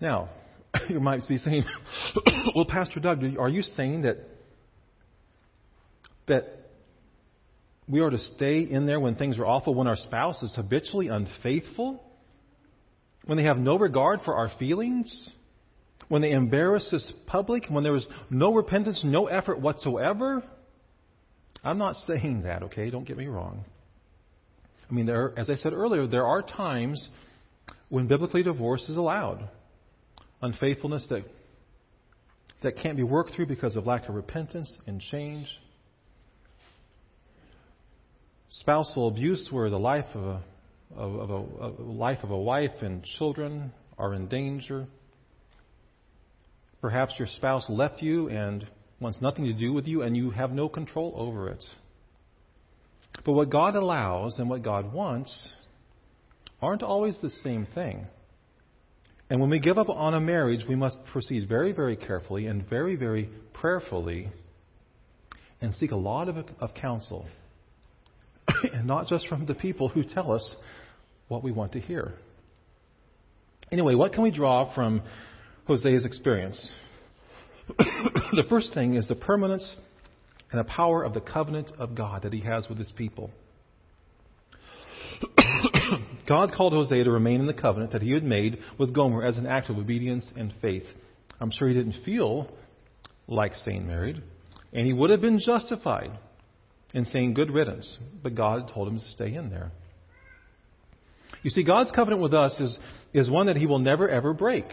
Now, 0.00 0.30
you 0.88 1.00
might 1.00 1.22
be 1.28 1.38
saying, 1.38 1.64
well, 2.54 2.66
Pastor 2.66 3.00
Doug, 3.00 3.22
are 3.38 3.48
you 3.48 3.62
saying 3.62 4.02
that 4.02 4.18
that 6.26 6.64
we 7.86 8.00
are 8.00 8.10
to 8.10 8.18
stay 8.18 8.60
in 8.60 8.86
there 8.86 8.98
when 8.98 9.14
things 9.14 9.38
are 9.38 9.44
awful, 9.44 9.74
when 9.74 9.86
our 9.86 9.96
spouse 9.96 10.42
is 10.42 10.54
habitually 10.54 11.08
unfaithful, 11.08 12.02
when 13.26 13.36
they 13.36 13.44
have 13.44 13.58
no 13.58 13.78
regard 13.78 14.20
for 14.24 14.34
our 14.34 14.50
feelings, 14.58 15.28
when 16.08 16.22
they 16.22 16.30
embarrass 16.30 16.90
us 16.92 17.12
public, 17.26 17.66
when 17.68 17.84
there 17.84 17.94
is 17.94 18.06
no 18.30 18.54
repentance, 18.54 19.00
no 19.04 19.26
effort 19.26 19.60
whatsoever? 19.60 20.42
I'm 21.62 21.78
not 21.78 21.96
saying 22.06 22.42
that, 22.44 22.64
okay? 22.64 22.90
Don't 22.90 23.06
get 23.06 23.16
me 23.16 23.26
wrong. 23.26 23.64
I 24.94 24.96
mean, 24.96 25.06
there, 25.06 25.34
as 25.36 25.50
I 25.50 25.56
said 25.56 25.72
earlier, 25.72 26.06
there 26.06 26.24
are 26.24 26.40
times 26.40 27.08
when 27.88 28.06
biblically 28.06 28.44
divorce 28.44 28.88
is 28.88 28.96
allowed. 28.96 29.48
Unfaithfulness 30.40 31.04
that, 31.10 31.24
that 32.62 32.76
can't 32.76 32.96
be 32.96 33.02
worked 33.02 33.32
through 33.32 33.46
because 33.46 33.74
of 33.74 33.88
lack 33.88 34.08
of 34.08 34.14
repentance 34.14 34.72
and 34.86 35.00
change. 35.00 35.48
Spousal 38.60 39.08
abuse 39.08 39.48
where 39.50 39.68
the 39.68 39.80
life 39.80 40.06
of 40.14 40.22
a, 40.22 40.42
of, 40.96 41.30
a, 41.30 41.66
a 41.66 41.70
life 41.82 42.22
of 42.22 42.30
a 42.30 42.38
wife 42.38 42.80
and 42.80 43.02
children 43.18 43.72
are 43.98 44.14
in 44.14 44.28
danger. 44.28 44.86
Perhaps 46.80 47.14
your 47.18 47.26
spouse 47.26 47.68
left 47.68 48.00
you 48.00 48.28
and 48.28 48.64
wants 49.00 49.20
nothing 49.20 49.46
to 49.46 49.54
do 49.54 49.72
with 49.72 49.88
you, 49.88 50.02
and 50.02 50.16
you 50.16 50.30
have 50.30 50.52
no 50.52 50.68
control 50.68 51.14
over 51.16 51.48
it. 51.48 51.64
But 53.24 53.32
what 53.32 53.50
God 53.50 53.76
allows 53.76 54.38
and 54.38 54.48
what 54.48 54.62
God 54.62 54.92
wants 54.92 55.50
aren't 56.60 56.82
always 56.82 57.18
the 57.20 57.30
same 57.30 57.66
thing. 57.74 58.06
And 59.30 59.40
when 59.40 59.50
we 59.50 59.58
give 59.58 59.78
up 59.78 59.88
on 59.88 60.14
a 60.14 60.20
marriage, 60.20 60.64
we 60.68 60.74
must 60.74 60.98
proceed 61.12 61.48
very, 61.48 61.72
very 61.72 61.96
carefully 61.96 62.46
and 62.46 62.68
very, 62.68 62.96
very 62.96 63.28
prayerfully 63.52 64.30
and 65.60 65.74
seek 65.74 65.92
a 65.92 65.96
lot 65.96 66.28
of, 66.28 66.36
of 66.60 66.74
counsel. 66.74 67.26
and 68.72 68.86
not 68.86 69.06
just 69.06 69.26
from 69.28 69.46
the 69.46 69.54
people 69.54 69.88
who 69.88 70.04
tell 70.04 70.32
us 70.32 70.54
what 71.28 71.42
we 71.42 71.52
want 71.52 71.72
to 71.72 71.80
hear. 71.80 72.12
Anyway, 73.72 73.94
what 73.94 74.12
can 74.12 74.22
we 74.22 74.30
draw 74.30 74.72
from 74.74 75.02
Hosea's 75.66 76.04
experience? 76.04 76.70
the 77.78 78.44
first 78.48 78.74
thing 78.74 78.94
is 78.94 79.08
the 79.08 79.14
permanence 79.14 79.74
and 80.54 80.60
the 80.60 80.70
power 80.70 81.02
of 81.02 81.14
the 81.14 81.20
covenant 81.20 81.72
of 81.80 81.96
God 81.96 82.22
that 82.22 82.32
he 82.32 82.38
has 82.42 82.68
with 82.68 82.78
his 82.78 82.92
people. 82.92 83.28
God 86.28 86.52
called 86.56 86.72
Hosea 86.72 87.02
to 87.02 87.10
remain 87.10 87.40
in 87.40 87.46
the 87.46 87.54
covenant 87.54 87.90
that 87.90 88.02
he 88.02 88.12
had 88.12 88.22
made 88.22 88.58
with 88.78 88.94
Gomer 88.94 89.24
as 89.24 89.36
an 89.36 89.46
act 89.46 89.68
of 89.68 89.78
obedience 89.78 90.30
and 90.36 90.54
faith. 90.62 90.84
I'm 91.40 91.50
sure 91.50 91.66
he 91.66 91.74
didn't 91.74 92.04
feel 92.04 92.48
like 93.26 93.56
staying 93.56 93.88
married, 93.88 94.22
and 94.72 94.86
he 94.86 94.92
would 94.92 95.10
have 95.10 95.20
been 95.20 95.40
justified 95.44 96.12
in 96.92 97.04
saying 97.06 97.34
good 97.34 97.50
riddance, 97.50 97.98
but 98.22 98.36
God 98.36 98.70
told 98.72 98.86
him 98.86 99.00
to 99.00 99.04
stay 99.06 99.34
in 99.34 99.50
there. 99.50 99.72
You 101.42 101.50
see, 101.50 101.64
God's 101.64 101.90
covenant 101.90 102.22
with 102.22 102.32
us 102.32 102.60
is, 102.60 102.78
is 103.12 103.28
one 103.28 103.46
that 103.46 103.56
he 103.56 103.66
will 103.66 103.80
never 103.80 104.08
ever 104.08 104.32
break. 104.32 104.66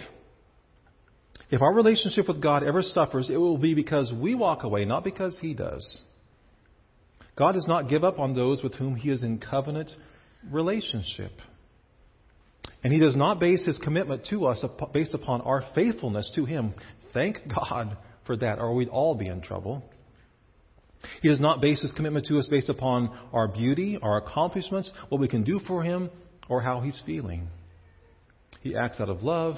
If 1.52 1.62
our 1.62 1.74
relationship 1.74 2.30
with 2.30 2.42
God 2.42 2.64
ever 2.64 2.82
suffers, 2.82 3.30
it 3.30 3.36
will 3.36 3.58
be 3.58 3.74
because 3.74 4.12
we 4.12 4.36
walk 4.36 4.64
away, 4.64 4.86
not 4.86 5.04
because 5.04 5.38
He 5.40 5.54
does. 5.54 5.86
God 7.36 7.54
does 7.54 7.68
not 7.68 7.90
give 7.90 8.06
up 8.06 8.20
on 8.20 8.34
those 8.34 8.64
with 8.64 8.74
whom 8.76 8.96
He 8.96 9.10
is 9.10 9.22
in 9.22 9.38
covenant 9.38 9.92
relationship. 10.50 11.34
And 12.84 12.94
He 12.94 13.00
does 13.00 13.18
not 13.18 13.42
base 13.42 13.66
His 13.66 13.78
commitment 13.78 14.26
to 14.30 14.46
us 14.46 14.64
based 14.94 15.14
upon 15.14 15.42
our 15.42 15.66
faithfulness 15.76 16.32
to 16.36 16.46
Him. 16.46 16.74
Thank 17.14 17.40
God 17.54 17.98
for 18.26 18.38
that, 18.38 18.60
or 18.60 18.74
we'd 18.74 18.88
all 18.88 19.16
be 19.16 19.28
in 19.28 19.42
trouble. 19.42 19.84
He 21.22 21.28
does 21.28 21.42
not 21.42 21.60
base 21.60 21.82
His 21.82 21.92
commitment 21.92 22.28
to 22.28 22.40
us 22.40 22.48
based 22.48 22.70
upon 22.70 23.14
our 23.34 23.50
beauty, 23.50 24.00
our 24.02 24.18
accomplishments, 24.18 24.90
what 25.10 25.20
we 25.20 25.28
can 25.28 25.44
do 25.44 25.60
for 25.68 25.84
Him, 25.84 26.12
or 26.48 26.62
how 26.62 26.80
He's 26.80 27.02
feeling. 27.06 27.50
He 28.62 28.74
acts 28.74 29.02
out 29.02 29.10
of 29.10 29.24
love 29.24 29.58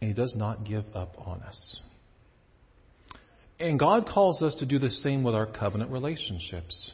and 0.00 0.08
He 0.08 0.14
does 0.14 0.34
not 0.34 0.64
give 0.64 0.84
up 0.94 1.14
on 1.18 1.42
us. 1.42 1.80
And 3.58 3.78
God 3.78 4.06
calls 4.06 4.40
us 4.40 4.54
to 4.56 4.66
do 4.66 4.78
the 4.78 4.88
same 4.88 5.22
with 5.22 5.34
our 5.34 5.46
covenant 5.46 5.90
relationships. 5.90 6.90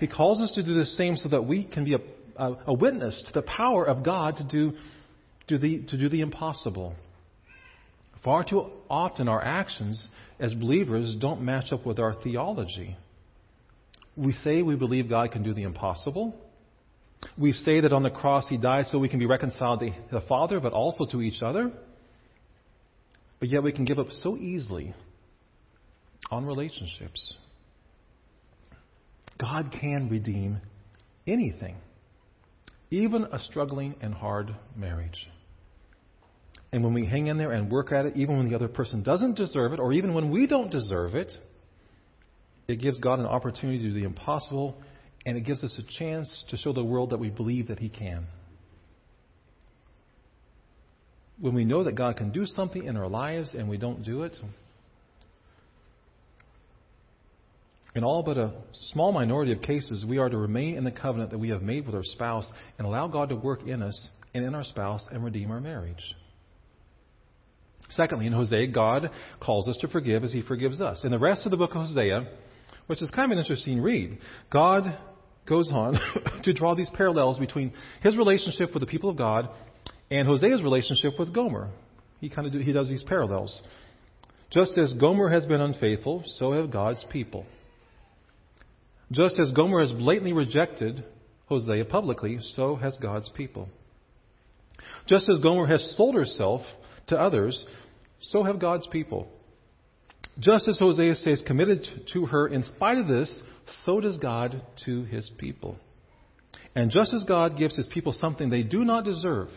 He 0.00 0.08
calls 0.08 0.40
us 0.40 0.52
to 0.52 0.62
do 0.62 0.74
the 0.74 0.84
same 0.84 1.16
so 1.16 1.28
that 1.28 1.46
we 1.46 1.64
can 1.64 1.84
be 1.84 1.94
a, 1.94 1.98
a, 2.36 2.56
a 2.66 2.74
witness 2.74 3.22
to 3.28 3.32
the 3.32 3.42
power 3.42 3.84
of 3.84 4.04
God 4.04 4.36
to 4.38 4.44
do, 4.44 4.76
do 5.46 5.58
the, 5.58 5.86
to 5.86 5.96
do 5.96 6.08
the 6.08 6.20
impossible. 6.20 6.94
Far 8.24 8.42
too 8.42 8.66
often, 8.90 9.28
our 9.28 9.42
actions 9.42 10.08
as 10.40 10.52
believers 10.52 11.16
don't 11.20 11.42
match 11.42 11.72
up 11.72 11.86
with 11.86 12.00
our 12.00 12.14
theology. 12.20 12.96
We 14.16 14.32
say 14.32 14.62
we 14.62 14.74
believe 14.74 15.08
God 15.08 15.30
can 15.30 15.44
do 15.44 15.54
the 15.54 15.62
impossible. 15.62 16.34
We 17.38 17.52
say 17.52 17.80
that 17.80 17.92
on 17.92 18.02
the 18.02 18.10
cross 18.10 18.48
He 18.48 18.56
died 18.56 18.86
so 18.90 18.98
we 18.98 19.08
can 19.08 19.20
be 19.20 19.26
reconciled 19.26 19.80
to 19.80 19.92
the 20.10 20.20
Father, 20.22 20.58
but 20.58 20.72
also 20.72 21.06
to 21.06 21.22
each 21.22 21.42
other. 21.42 21.70
But 23.38 23.48
yet 23.48 23.62
we 23.62 23.72
can 23.72 23.84
give 23.84 23.98
up 23.98 24.10
so 24.10 24.36
easily 24.36 24.94
on 26.30 26.46
relationships. 26.46 27.34
God 29.38 29.74
can 29.78 30.08
redeem 30.08 30.60
anything, 31.26 31.76
even 32.90 33.24
a 33.24 33.38
struggling 33.38 33.94
and 34.00 34.14
hard 34.14 34.54
marriage. 34.74 35.28
And 36.72 36.82
when 36.82 36.94
we 36.94 37.06
hang 37.06 37.26
in 37.26 37.36
there 37.36 37.52
and 37.52 37.70
work 37.70 37.92
at 37.92 38.06
it, 38.06 38.16
even 38.16 38.38
when 38.38 38.48
the 38.48 38.54
other 38.54 38.68
person 38.68 39.02
doesn't 39.02 39.36
deserve 39.36 39.72
it, 39.72 39.80
or 39.80 39.92
even 39.92 40.14
when 40.14 40.30
we 40.30 40.46
don't 40.46 40.70
deserve 40.70 41.14
it, 41.14 41.32
it 42.66 42.80
gives 42.80 42.98
God 42.98 43.20
an 43.20 43.26
opportunity 43.26 43.78
to 43.78 43.88
do 43.88 43.94
the 43.94 44.04
impossible, 44.04 44.80
and 45.24 45.36
it 45.36 45.42
gives 45.42 45.62
us 45.62 45.78
a 45.78 45.98
chance 45.98 46.44
to 46.48 46.56
show 46.56 46.72
the 46.72 46.82
world 46.82 47.10
that 47.10 47.18
we 47.18 47.30
believe 47.30 47.68
that 47.68 47.78
He 47.78 47.88
can 47.88 48.26
when 51.40 51.54
we 51.54 51.64
know 51.64 51.84
that 51.84 51.94
God 51.94 52.16
can 52.16 52.30
do 52.30 52.46
something 52.46 52.84
in 52.84 52.96
our 52.96 53.08
lives 53.08 53.50
and 53.54 53.68
we 53.68 53.76
don't 53.76 54.04
do 54.04 54.22
it, 54.22 54.36
In 57.96 58.04
all 58.04 58.22
but 58.22 58.36
a 58.36 58.52
small 58.92 59.10
minority 59.10 59.52
of 59.52 59.62
cases, 59.62 60.04
we 60.04 60.18
are 60.18 60.28
to 60.28 60.36
remain 60.36 60.76
in 60.76 60.84
the 60.84 60.90
covenant 60.90 61.30
that 61.30 61.38
we 61.38 61.48
have 61.48 61.62
made 61.62 61.86
with 61.86 61.94
our 61.94 62.04
spouse 62.04 62.46
and 62.76 62.86
allow 62.86 63.08
God 63.08 63.30
to 63.30 63.36
work 63.36 63.66
in 63.66 63.82
us 63.82 64.08
and 64.34 64.44
in 64.44 64.54
our 64.54 64.64
spouse 64.64 65.02
and 65.10 65.24
redeem 65.24 65.50
our 65.50 65.62
marriage. 65.62 66.14
Secondly, 67.88 68.26
in 68.26 68.34
Hosea, 68.34 68.66
God 68.66 69.08
calls 69.40 69.66
us 69.66 69.78
to 69.78 69.88
forgive 69.88 70.24
as 70.24 70.32
He 70.32 70.42
forgives 70.42 70.82
us. 70.82 71.04
In 71.04 71.10
the 71.10 71.18
rest 71.18 71.46
of 71.46 71.50
the 71.50 71.56
book 71.56 71.70
of 71.70 71.86
Hosea, 71.86 72.28
which 72.86 73.00
is 73.00 73.08
kind 73.12 73.32
of 73.32 73.38
an 73.38 73.42
interesting 73.42 73.80
read, 73.80 74.18
God 74.52 74.98
goes 75.48 75.70
on 75.70 75.98
to 76.42 76.52
draw 76.52 76.74
these 76.74 76.90
parallels 76.92 77.38
between 77.38 77.72
His 78.02 78.14
relationship 78.14 78.74
with 78.74 78.82
the 78.82 78.86
people 78.86 79.08
of 79.08 79.16
God 79.16 79.48
and 80.10 80.26
Hosea's 80.26 80.62
relationship 80.62 81.18
with 81.18 81.34
Gomer. 81.34 81.70
He 82.20 82.28
kind 82.28 82.46
of 82.46 82.52
do, 82.52 82.58
he 82.60 82.72
does 82.72 82.88
these 82.88 83.02
parallels. 83.02 83.60
Just 84.50 84.78
as 84.78 84.92
Gomer 84.94 85.28
has 85.28 85.44
been 85.46 85.60
unfaithful, 85.60 86.22
so 86.38 86.52
have 86.52 86.70
God's 86.70 87.04
people. 87.10 87.44
Just 89.10 89.38
as 89.38 89.50
Gomer 89.50 89.80
has 89.80 89.92
blatantly 89.92 90.32
rejected 90.32 91.04
Hosea 91.46 91.84
publicly, 91.84 92.38
so 92.54 92.76
has 92.76 92.96
God's 92.98 93.28
people. 93.30 93.68
Just 95.08 95.28
as 95.28 95.38
Gomer 95.38 95.66
has 95.66 95.94
sold 95.96 96.14
herself 96.14 96.62
to 97.08 97.16
others, 97.16 97.64
so 98.20 98.42
have 98.42 98.60
God's 98.60 98.86
people. 98.88 99.28
Just 100.38 100.68
as 100.68 100.78
Hosea 100.78 101.14
stays 101.14 101.42
committed 101.46 101.86
to 102.12 102.26
her 102.26 102.46
in 102.46 102.62
spite 102.62 102.98
of 102.98 103.08
this, 103.08 103.42
so 103.84 104.00
does 104.00 104.18
God 104.18 104.62
to 104.84 105.04
his 105.04 105.30
people. 105.38 105.76
And 106.74 106.90
just 106.90 107.14
as 107.14 107.24
God 107.24 107.56
gives 107.56 107.76
his 107.76 107.86
people 107.86 108.12
something 108.12 108.50
they 108.50 108.62
do 108.62 108.84
not 108.84 109.04
deserve 109.04 109.48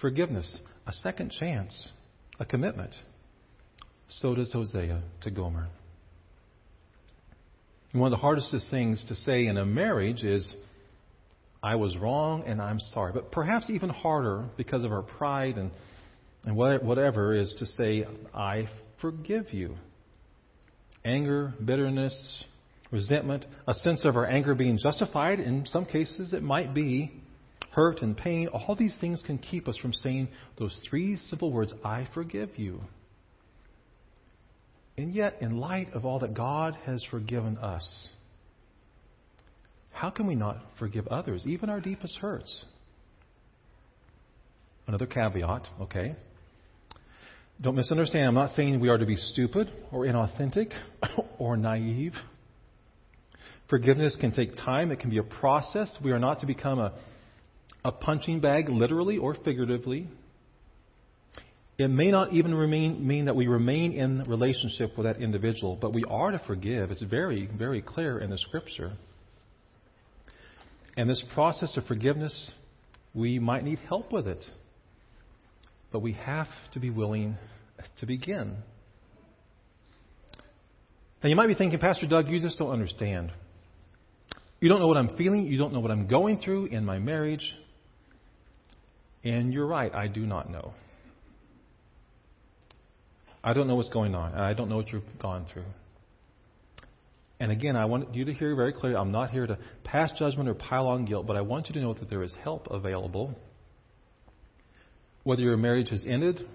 forgiveness, 0.00 0.58
a 0.86 0.92
second 0.92 1.32
chance, 1.32 1.88
a 2.38 2.44
commitment 2.44 2.94
so 4.10 4.34
does 4.34 4.52
Hosea 4.52 5.02
to 5.22 5.30
Gomer. 5.30 5.68
And 7.92 8.00
one 8.00 8.12
of 8.12 8.18
the 8.18 8.20
hardest 8.20 8.54
things 8.70 9.04
to 9.08 9.14
say 9.14 9.46
in 9.46 9.56
a 9.56 9.64
marriage 9.64 10.24
is, 10.24 10.48
I 11.62 11.76
was 11.76 11.96
wrong 11.96 12.44
and 12.46 12.60
I'm 12.60 12.78
sorry. 12.92 13.12
But 13.12 13.32
perhaps 13.32 13.68
even 13.68 13.90
harder 13.90 14.46
because 14.56 14.84
of 14.84 14.92
our 14.92 15.02
pride 15.02 15.58
and, 15.58 15.70
and 16.44 16.56
whatever 16.56 17.34
is 17.34 17.54
to 17.58 17.66
say, 17.66 18.04
I 18.34 18.68
forgive 19.00 19.52
you. 19.52 19.76
Anger, 21.04 21.54
bitterness, 21.64 22.44
resentment, 22.90 23.44
a 23.66 23.74
sense 23.74 24.04
of 24.04 24.16
our 24.16 24.26
anger 24.26 24.54
being 24.54 24.78
justified. 24.82 25.40
In 25.40 25.66
some 25.66 25.84
cases, 25.84 26.32
it 26.32 26.42
might 26.42 26.74
be 26.74 27.12
hurt 27.70 28.02
and 28.02 28.16
pain. 28.16 28.48
All 28.48 28.76
these 28.76 28.96
things 29.00 29.22
can 29.24 29.38
keep 29.38 29.68
us 29.68 29.76
from 29.78 29.92
saying 29.92 30.28
those 30.58 30.76
three 30.88 31.16
simple 31.16 31.52
words, 31.52 31.72
I 31.84 32.08
forgive 32.14 32.58
you. 32.58 32.80
And 34.96 35.14
yet, 35.14 35.36
in 35.40 35.56
light 35.56 35.92
of 35.94 36.04
all 36.04 36.18
that 36.18 36.34
God 36.34 36.76
has 36.84 37.02
forgiven 37.10 37.56
us, 37.58 38.08
how 39.92 40.10
can 40.10 40.26
we 40.26 40.34
not 40.34 40.58
forgive 40.78 41.06
others, 41.08 41.44
even 41.46 41.70
our 41.70 41.80
deepest 41.80 42.16
hurts? 42.16 42.64
Another 44.86 45.06
caveat, 45.06 45.66
okay? 45.80 46.16
Don't 47.60 47.76
misunderstand. 47.76 48.26
I'm 48.26 48.34
not 48.34 48.54
saying 48.56 48.80
we 48.80 48.88
are 48.88 48.98
to 48.98 49.06
be 49.06 49.16
stupid 49.16 49.70
or 49.92 50.04
inauthentic 50.04 50.72
or 51.38 51.56
naive. 51.56 52.14
Forgiveness 53.68 54.16
can 54.18 54.32
take 54.32 54.56
time, 54.56 54.90
it 54.90 54.98
can 54.98 55.10
be 55.10 55.18
a 55.18 55.22
process. 55.22 55.96
We 56.02 56.10
are 56.10 56.18
not 56.18 56.40
to 56.40 56.46
become 56.46 56.78
a, 56.78 56.92
a 57.84 57.92
punching 57.92 58.40
bag, 58.40 58.68
literally 58.68 59.18
or 59.18 59.34
figuratively. 59.34 60.08
It 61.78 61.88
may 61.88 62.10
not 62.10 62.34
even 62.34 62.54
remain, 62.54 63.06
mean 63.06 63.24
that 63.24 63.36
we 63.36 63.46
remain 63.46 63.92
in 63.92 64.24
relationship 64.24 64.98
with 64.98 65.06
that 65.06 65.22
individual, 65.22 65.78
but 65.80 65.94
we 65.94 66.04
are 66.04 66.30
to 66.30 66.38
forgive. 66.46 66.90
It's 66.90 67.02
very, 67.02 67.46
very 67.46 67.80
clear 67.80 68.18
in 68.18 68.28
the 68.28 68.36
Scripture. 68.36 68.92
And 70.96 71.08
this 71.08 71.24
process 71.32 71.76
of 71.78 71.86
forgiveness, 71.86 72.52
we 73.14 73.38
might 73.38 73.64
need 73.64 73.78
help 73.88 74.12
with 74.12 74.28
it. 74.28 74.44
But 75.90 76.00
we 76.00 76.12
have 76.12 76.48
to 76.74 76.80
be 76.80 76.90
willing 76.90 77.38
to 78.00 78.06
begin. 78.06 78.56
Now, 81.22 81.28
you 81.30 81.36
might 81.36 81.48
be 81.48 81.54
thinking, 81.54 81.78
Pastor 81.78 82.06
Doug, 82.06 82.28
you 82.28 82.40
just 82.40 82.58
don't 82.58 82.70
understand. 82.70 83.32
You 84.60 84.68
don't 84.68 84.80
know 84.80 84.88
what 84.88 84.98
I'm 84.98 85.16
feeling. 85.16 85.46
You 85.46 85.56
don't 85.56 85.72
know 85.72 85.80
what 85.80 85.90
I'm 85.90 86.06
going 86.06 86.40
through 86.40 86.66
in 86.66 86.84
my 86.84 86.98
marriage. 86.98 87.54
And 89.22 89.52
you're 89.52 89.66
right, 89.66 89.94
I 89.94 90.08
do 90.08 90.24
not 90.26 90.50
know. 90.50 90.72
I 93.42 93.52
don't 93.52 93.68
know 93.68 93.74
what's 93.74 93.88
going 93.90 94.14
on. 94.14 94.34
I 94.34 94.52
don't 94.52 94.68
know 94.68 94.76
what 94.76 94.90
you've 94.90 95.02
gone 95.20 95.46
through. 95.50 95.64
And 97.38 97.50
again, 97.50 97.74
I 97.74 97.86
want 97.86 98.14
you 98.14 98.26
to 98.26 98.34
hear 98.34 98.54
very 98.54 98.72
clearly 98.72 98.96
I'm 98.96 99.12
not 99.12 99.30
here 99.30 99.46
to 99.46 99.58
pass 99.82 100.12
judgment 100.18 100.48
or 100.48 100.54
pile 100.54 100.88
on 100.88 101.06
guilt, 101.06 101.26
but 101.26 101.36
I 101.36 101.40
want 101.40 101.68
you 101.68 101.74
to 101.74 101.80
know 101.80 101.94
that 101.94 102.10
there 102.10 102.22
is 102.22 102.34
help 102.44 102.68
available, 102.70 103.34
whether 105.22 105.40
your 105.40 105.56
marriage 105.56 105.88
has 105.88 106.04
ended 106.06 106.46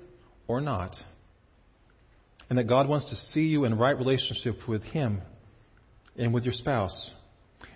or 0.47 0.61
not. 0.61 0.95
And 2.49 2.59
that 2.59 2.65
God 2.65 2.87
wants 2.87 3.09
to 3.09 3.15
see 3.33 3.45
you 3.47 3.65
in 3.65 3.75
right 3.75 3.97
relationship 3.97 4.67
with 4.67 4.83
Him 4.83 5.23
and 6.15 6.31
with 6.31 6.43
your 6.43 6.53
spouse. 6.53 7.11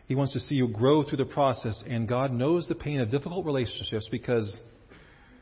He 0.06 0.14
wants 0.14 0.34
to 0.34 0.40
see 0.40 0.56
you 0.56 0.68
grow 0.68 1.02
through 1.02 1.18
the 1.18 1.26
process, 1.26 1.84
and 1.88 2.08
God 2.08 2.32
knows 2.32 2.68
the 2.68 2.76
pain 2.76 3.00
of 3.00 3.10
difficult 3.10 3.46
relationships 3.46 4.08
because, 4.12 4.56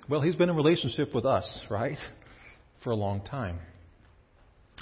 well, 0.09 0.21
He's 0.21 0.35
been 0.35 0.49
in 0.49 0.55
relationship 0.55 1.13
with 1.13 1.25
us, 1.25 1.61
right? 1.69 1.97
for 2.87 2.91
a 2.91 2.95
long 2.95 3.21
time. 3.21 3.59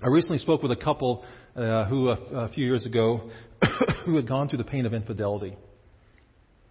I 0.04 0.08
recently 0.10 0.38
spoke 0.38 0.62
with 0.62 0.72
a 0.72 0.76
couple 0.76 1.26
uh, 1.56 1.86
who, 1.86 2.10
a, 2.10 2.14
a 2.14 2.50
few 2.50 2.64
years 2.64 2.86
ago, 2.86 3.32
who 4.06 4.16
had 4.16 4.28
gone 4.28 4.48
through 4.48 4.58
the 4.58 4.64
pain 4.64 4.86
of 4.86 4.94
infidelity. 4.94 5.56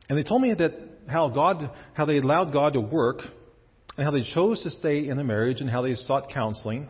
And 0.09 0.17
they 0.17 0.23
told 0.23 0.43
me 0.43 0.55
that 0.55 0.75
how 1.09 1.31
God, 1.31 1.71
how 1.95 2.05
they 2.05 2.19
allowed 2.19 2.53
God 2.53 2.75
to 2.75 2.81
work, 2.81 3.19
and 3.97 4.05
how 4.05 4.11
they 4.11 4.23
chose 4.35 4.62
to 4.62 4.71
stay 4.71 5.09
in 5.09 5.17
the 5.17 5.25
marriage, 5.25 5.61
and 5.61 5.69
how 5.69 5.83
they 5.83 5.95
sought 5.95 6.31
counseling, 6.31 6.88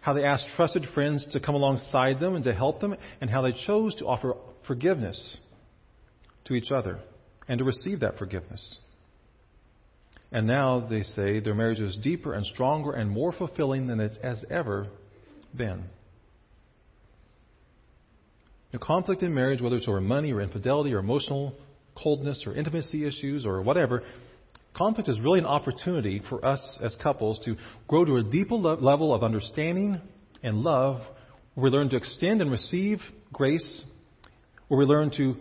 how 0.00 0.14
they 0.14 0.24
asked 0.24 0.46
trusted 0.56 0.86
friends 0.94 1.26
to 1.32 1.38
come 1.38 1.54
alongside 1.54 2.18
them 2.18 2.34
and 2.34 2.44
to 2.44 2.52
help 2.52 2.80
them, 2.80 2.96
and 3.20 3.30
how 3.30 3.42
they 3.42 3.52
chose 3.66 3.94
to 3.96 4.06
offer 4.06 4.34
forgiveness 4.66 5.36
to 6.46 6.54
each 6.54 6.70
other 6.70 6.98
and 7.46 7.58
to 7.58 7.64
receive 7.64 8.00
that 8.00 8.18
forgiveness. 8.18 8.78
And 10.32 10.46
now 10.46 10.86
they 10.88 11.02
say 11.02 11.40
their 11.40 11.54
marriage 11.54 11.80
is 11.80 11.96
deeper 11.96 12.34
and 12.34 12.46
stronger 12.46 12.92
and 12.92 13.10
more 13.10 13.32
fulfilling 13.32 13.86
than 13.86 14.00
it 14.00 14.18
has 14.22 14.44
ever 14.50 14.86
been. 15.56 15.84
The 18.72 18.78
conflict 18.78 19.22
in 19.22 19.34
marriage, 19.34 19.60
whether 19.60 19.76
it's 19.76 19.88
over 19.88 20.00
money 20.00 20.32
or 20.32 20.40
infidelity 20.40 20.94
or 20.94 20.98
emotional 20.98 21.54
coldness 21.96 22.44
or 22.46 22.54
intimacy 22.54 23.04
issues 23.04 23.44
or 23.44 23.60
whatever, 23.62 24.04
conflict 24.76 25.08
is 25.08 25.18
really 25.18 25.40
an 25.40 25.46
opportunity 25.46 26.22
for 26.28 26.44
us 26.44 26.78
as 26.80 26.94
couples 27.02 27.40
to 27.44 27.56
grow 27.88 28.04
to 28.04 28.16
a 28.16 28.22
deeper 28.22 28.54
level 28.54 29.12
of 29.12 29.24
understanding 29.24 30.00
and 30.44 30.58
love 30.58 31.00
where 31.54 31.64
we 31.64 31.70
learn 31.70 31.88
to 31.90 31.96
extend 31.96 32.40
and 32.40 32.50
receive 32.50 33.00
grace, 33.32 33.82
where 34.68 34.78
we 34.78 34.84
learn 34.84 35.10
to 35.16 35.34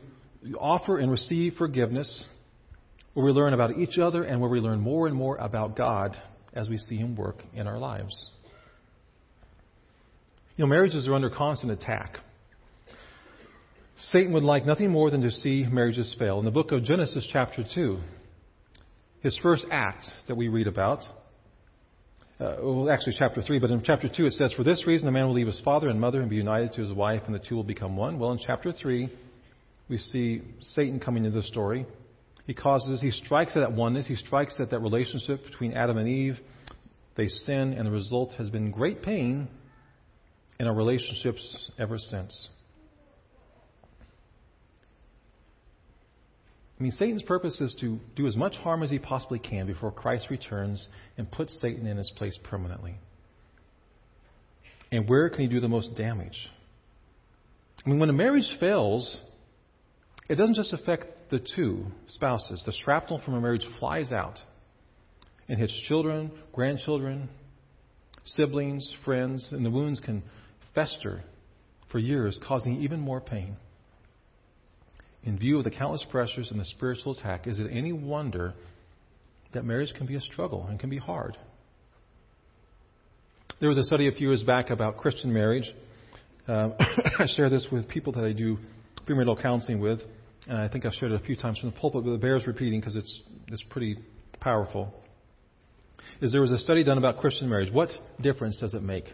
offer 0.60 0.98
and 0.98 1.12
receive 1.12 1.54
forgiveness, 1.54 2.24
where 3.14 3.26
we 3.26 3.32
learn 3.32 3.54
about 3.54 3.78
each 3.78 3.98
other 3.98 4.24
and 4.24 4.40
where 4.40 4.50
we 4.50 4.60
learn 4.60 4.80
more 4.80 5.08
and 5.08 5.16
more 5.16 5.38
about 5.38 5.76
God 5.76 6.16
as 6.54 6.70
we 6.70 6.78
see 6.78 6.98
Him 6.98 7.16
work 7.16 7.38
in 7.54 7.68
our 7.68 7.78
lives. 7.78 8.14
You 10.56 10.66
know, 10.66 10.70
marriages 10.70 11.08
are 11.08 11.14
under 11.14 11.30
constant 11.30 11.72
attack. 11.72 12.18
Satan 14.12 14.34
would 14.34 14.44
like 14.44 14.66
nothing 14.66 14.92
more 14.92 15.12
than 15.12 15.22
to 15.22 15.32
see 15.32 15.66
marriages 15.70 16.16
fail. 16.18 16.40
In 16.40 16.46
the 16.46 16.52
book 16.52 16.72
of 16.72 16.84
Genesis, 16.84 17.28
chapter 17.32 17.66
2, 17.76 18.00
his 19.22 19.38
first 19.42 19.66
act 19.72 20.06
that 20.28 20.36
we 20.36 20.48
read 20.48 20.68
about, 20.68 21.00
uh, 22.40 22.56
well, 22.62 22.90
actually, 22.90 23.16
chapter 23.20 23.42
3, 23.42 23.60
but 23.60 23.70
in 23.70 23.84
chapter 23.84 24.08
2 24.08 24.28
it 24.28 24.34
says, 24.34 24.54
For 24.54 24.64
this 24.64 24.88
reason 24.88 25.10
a 25.10 25.12
man 25.12 25.28
will 25.28 25.34
leave 25.34 25.48
his 25.48 25.60
father 25.62 25.90
and 25.90 26.00
mother 26.00 26.22
and 26.22 26.30
be 26.30 26.38
united 26.38 26.72
to 26.74 26.82
his 26.82 26.94
wife, 26.94 27.24
and 27.26 27.36
the 27.36 27.40
two 27.40 27.56
will 27.56 27.64
become 27.64 27.98
one. 27.98 28.18
Well, 28.18 28.32
in 28.32 28.40
chapter 28.46 28.72
3, 28.72 29.10
we 29.90 29.98
see 29.98 30.42
Satan 30.62 31.02
coming 31.02 31.26
into 31.26 31.42
the 31.42 31.48
story. 31.48 31.86
He 32.50 32.56
causes, 32.56 33.00
he 33.00 33.12
strikes 33.12 33.56
at 33.56 33.60
that 33.60 33.74
oneness, 33.74 34.08
he 34.08 34.16
strikes 34.16 34.56
at 34.58 34.72
that 34.72 34.80
relationship 34.80 35.46
between 35.46 35.74
Adam 35.74 36.00
and 36.00 36.10
Eve. 36.10 36.40
They 37.16 37.28
sin, 37.28 37.74
and 37.74 37.86
the 37.86 37.92
result 37.92 38.34
has 38.40 38.50
been 38.50 38.72
great 38.72 39.04
pain 39.04 39.48
in 40.60 40.66
our 40.66 40.74
relationships 40.74 41.70
ever 41.78 42.00
since. 42.00 42.50
I 46.80 46.82
mean, 46.82 46.92
Satan's 46.92 47.22
purpose 47.22 47.62
is 47.62 47.76
to 47.82 48.00
do 48.16 48.26
as 48.26 48.36
much 48.36 48.56
harm 48.56 48.82
as 48.82 48.90
he 48.90 48.98
possibly 48.98 49.38
can 49.38 49.68
before 49.68 49.92
Christ 49.92 50.32
returns 50.32 50.88
and 51.20 51.32
put 51.32 51.52
Satan 51.52 51.86
in 51.86 51.98
his 51.98 52.12
place 52.16 52.36
permanently. 52.46 52.98
And 54.92 55.08
where 55.08 55.30
can 55.30 55.42
he 55.42 55.48
do 55.48 55.60
the 55.60 55.68
most 55.68 55.96
damage? 55.96 56.50
I 57.86 57.90
mean, 57.90 58.00
when 58.00 58.10
a 58.10 58.14
marriage 58.14 58.50
fails, 58.60 59.20
it 60.28 60.34
doesn't 60.34 60.56
just 60.56 60.74
affect 60.74 61.19
the 61.30 61.40
two 61.56 61.86
spouses. 62.08 62.62
The 62.66 62.74
shrapnel 62.84 63.22
from 63.24 63.36
a 63.36 63.42
marriage 63.42 63.66
flies 63.80 64.12
out 64.12 64.40
and 65.48 65.60
hits 65.60 65.74
children, 65.88 66.32
grandchildren, 66.54 67.30
siblings, 68.26 68.96
friends, 69.04 69.50
and 69.52 69.66
the 69.66 69.70
wounds 69.70 70.00
can 70.00 70.24
fester 70.76 71.24
for 71.92 72.00
years, 72.00 72.40
causing 72.48 72.82
even 72.82 73.00
more 73.00 73.20
pain. 73.20 73.58
In 75.24 75.38
view 75.38 75.58
of 75.58 75.64
the 75.64 75.72
countless 75.72 76.04
pressures 76.10 76.50
and 76.52 76.60
the 76.60 76.66
spiritual 76.66 77.14
attack, 77.14 77.48
is 77.48 77.60
it 77.60 77.68
any 77.72 77.92
wonder 77.92 78.54
that 79.54 79.66
marriage 79.66 79.94
can 79.98 80.06
be 80.06 80.16
a 80.16 80.22
struggle 80.22 80.66
and 80.70 80.80
can 80.80 80.90
be 80.90 80.98
hard? 80.98 81.38
There 83.60 83.68
was 83.68 83.78
a 83.78 83.84
study 83.84 84.08
a 84.08 84.12
few 84.12 84.30
years 84.30 84.44
back 84.44 84.70
about 84.70 84.98
Christian 84.98 85.34
marriage. 85.34 85.70
Uh, 86.48 86.70
I 87.20 87.26
share 87.36 87.50
this 87.50 87.68
with 87.72 87.88
people 87.90 88.14
that 88.14 88.24
I 88.24 88.32
do 88.32 88.58
premarital 89.06 89.42
counseling 89.42 89.80
with, 89.80 90.00
and 90.50 90.58
I 90.58 90.68
think 90.68 90.84
I've 90.84 90.94
shared 90.94 91.12
it 91.12 91.22
a 91.22 91.24
few 91.24 91.36
times 91.36 91.60
from 91.60 91.70
the 91.70 91.78
pulpit, 91.78 92.04
but 92.04 92.12
it 92.12 92.22
bears 92.22 92.48
repeating 92.48 92.80
because 92.80 92.96
it's, 92.96 93.22
it's 93.50 93.64
pretty 93.70 94.00
powerful. 94.40 94.92
Is 96.22 96.32
there 96.32 96.42
was 96.42 96.52
a 96.52 96.58
study 96.58 96.84
done 96.84 96.98
about 96.98 97.20
Christian 97.20 97.48
marriage. 97.48 97.72
What 97.72 97.90
difference 98.20 98.60
does 98.60 98.74
it 98.74 98.82
make? 98.82 99.06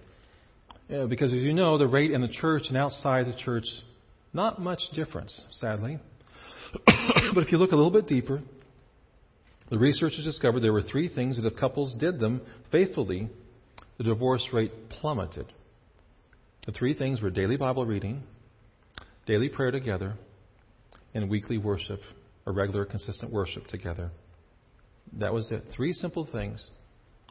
Uh, 0.90 1.08
because 1.08 1.34
as 1.34 1.42
you 1.42 1.54
know, 1.54 1.78
the 1.78 1.88
rate 1.88 2.12
in 2.12 2.22
the 2.22 2.30
church 2.30 2.64
and 2.70 2.78
outside 2.78 3.26
the 3.26 3.36
church, 3.36 3.66
not 4.34 4.62
much 4.62 4.80
difference, 4.94 5.40
sadly. 5.52 6.00
but 6.86 7.44
if 7.44 7.52
you 7.52 7.58
look 7.58 7.74
a 7.74 7.76
little 7.76 7.92
bit 7.92 8.08
deeper, 8.08 8.42
the 9.70 9.78
researchers 9.78 10.24
discovered 10.24 10.62
there 10.62 10.72
were 10.72 10.84
three 10.84 11.14
things 11.14 11.36
that 11.36 11.46
if 11.46 11.58
couples 11.58 11.94
did 12.00 12.18
them 12.18 12.40
faithfully, 12.72 13.30
the 13.98 14.06
divorce 14.06 14.48
rate 14.54 14.72
plummeted. 14.90 15.52
The 16.66 16.72
three 16.72 16.94
things 16.94 17.22
were 17.22 17.30
daily 17.30 17.58
Bible 17.58 17.86
reading, 17.86 18.24
daily 19.28 19.50
prayer 19.50 19.72
together, 19.72 20.14
and 21.16 21.30
weekly 21.30 21.58
worship, 21.58 22.02
or 22.46 22.54
regular, 22.54 22.86
consistent 22.86 23.32
worship 23.32 23.66
together. 23.68 24.12
That 25.14 25.34
was 25.34 25.50
it. 25.52 25.64
Three 25.76 25.94
simple 25.94 26.28
things. 26.32 26.68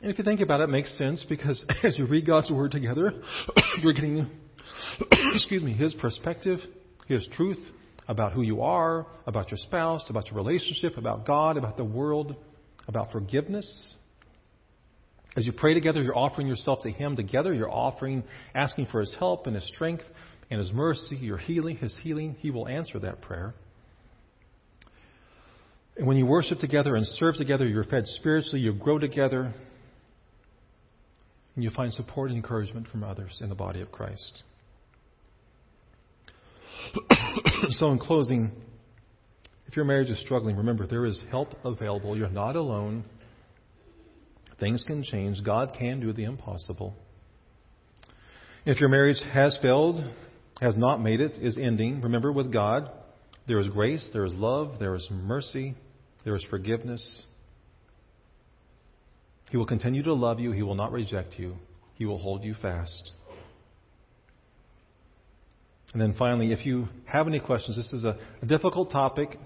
And 0.02 0.10
if 0.10 0.18
you 0.18 0.24
think 0.24 0.40
about 0.40 0.60
it, 0.60 0.64
it 0.64 0.70
makes 0.70 0.96
sense 0.98 1.24
because 1.28 1.64
as 1.84 1.96
you 1.96 2.06
read 2.06 2.26
God's 2.26 2.50
Word 2.50 2.72
together, 2.72 3.12
you're 3.82 3.92
getting, 3.92 4.28
excuse 5.34 5.62
me, 5.62 5.74
His 5.74 5.94
perspective, 5.94 6.58
His 7.06 7.26
truth 7.32 7.58
about 8.08 8.32
who 8.32 8.42
you 8.42 8.62
are, 8.62 9.06
about 9.26 9.50
your 9.50 9.58
spouse, 9.58 10.04
about 10.08 10.26
your 10.26 10.36
relationship, 10.36 10.96
about 10.96 11.26
God, 11.26 11.56
about 11.56 11.76
the 11.76 11.84
world, 11.84 12.34
about 12.88 13.12
forgiveness. 13.12 13.88
As 15.36 15.46
you 15.46 15.52
pray 15.52 15.74
together, 15.74 16.02
you're 16.02 16.16
offering 16.16 16.46
yourself 16.46 16.82
to 16.82 16.90
Him 16.90 17.16
together. 17.16 17.52
You're 17.52 17.70
offering, 17.70 18.24
asking 18.54 18.86
for 18.86 19.00
His 19.00 19.14
help 19.18 19.46
and 19.46 19.54
His 19.54 19.66
strength 19.68 20.04
and 20.50 20.60
His 20.60 20.72
mercy, 20.72 21.16
your 21.16 21.38
healing, 21.38 21.76
His 21.76 21.96
healing. 22.02 22.36
He 22.40 22.50
will 22.50 22.68
answer 22.68 22.98
that 23.00 23.20
prayer. 23.20 23.54
And 25.96 26.06
when 26.06 26.16
you 26.16 26.26
worship 26.26 26.58
together 26.58 26.96
and 26.96 27.06
serve 27.18 27.36
together, 27.36 27.66
you're 27.66 27.84
fed 27.84 28.06
spiritually, 28.06 28.60
you 28.60 28.72
grow 28.72 28.98
together, 28.98 29.54
and 31.54 31.62
you 31.62 31.70
find 31.70 31.92
support 31.92 32.30
and 32.30 32.36
encouragement 32.36 32.88
from 32.88 33.04
others 33.04 33.38
in 33.40 33.48
the 33.48 33.54
body 33.54 33.80
of 33.80 33.92
Christ. 33.92 34.42
so, 37.70 37.90
in 37.90 37.98
closing, 37.98 38.50
if 39.66 39.76
your 39.76 39.84
marriage 39.84 40.10
is 40.10 40.20
struggling, 40.20 40.56
remember 40.56 40.86
there 40.86 41.06
is 41.06 41.20
help 41.30 41.54
available. 41.64 42.16
You're 42.16 42.28
not 42.28 42.56
alone. 42.56 43.04
Things 44.58 44.82
can 44.86 45.02
change. 45.02 45.42
God 45.44 45.76
can 45.78 46.00
do 46.00 46.12
the 46.12 46.24
impossible. 46.24 46.94
If 48.66 48.80
your 48.80 48.88
marriage 48.88 49.20
has 49.32 49.58
failed, 49.60 50.02
has 50.60 50.76
not 50.76 51.02
made 51.02 51.20
it, 51.20 51.32
is 51.40 51.58
ending, 51.58 52.00
remember 52.00 52.32
with 52.32 52.52
God, 52.52 52.90
there 53.46 53.60
is 53.60 53.68
grace, 53.68 54.08
there 54.12 54.24
is 54.24 54.32
love, 54.32 54.78
there 54.78 54.94
is 54.94 55.06
mercy, 55.10 55.74
there 56.24 56.34
is 56.34 56.44
forgiveness. 56.50 57.04
He 59.50 59.56
will 59.56 59.66
continue 59.66 60.02
to 60.02 60.14
love 60.14 60.40
you. 60.40 60.52
He 60.52 60.62
will 60.62 60.74
not 60.74 60.90
reject 60.90 61.38
you. 61.38 61.54
He 61.94 62.06
will 62.06 62.18
hold 62.18 62.42
you 62.42 62.54
fast. 62.60 63.12
And 65.92 66.02
then 66.02 66.14
finally, 66.18 66.52
if 66.52 66.66
you 66.66 66.88
have 67.04 67.28
any 67.28 67.38
questions, 67.38 67.76
this 67.76 67.92
is 67.92 68.04
a, 68.04 68.18
a 68.42 68.46
difficult 68.46 68.90
topic. 68.90 69.38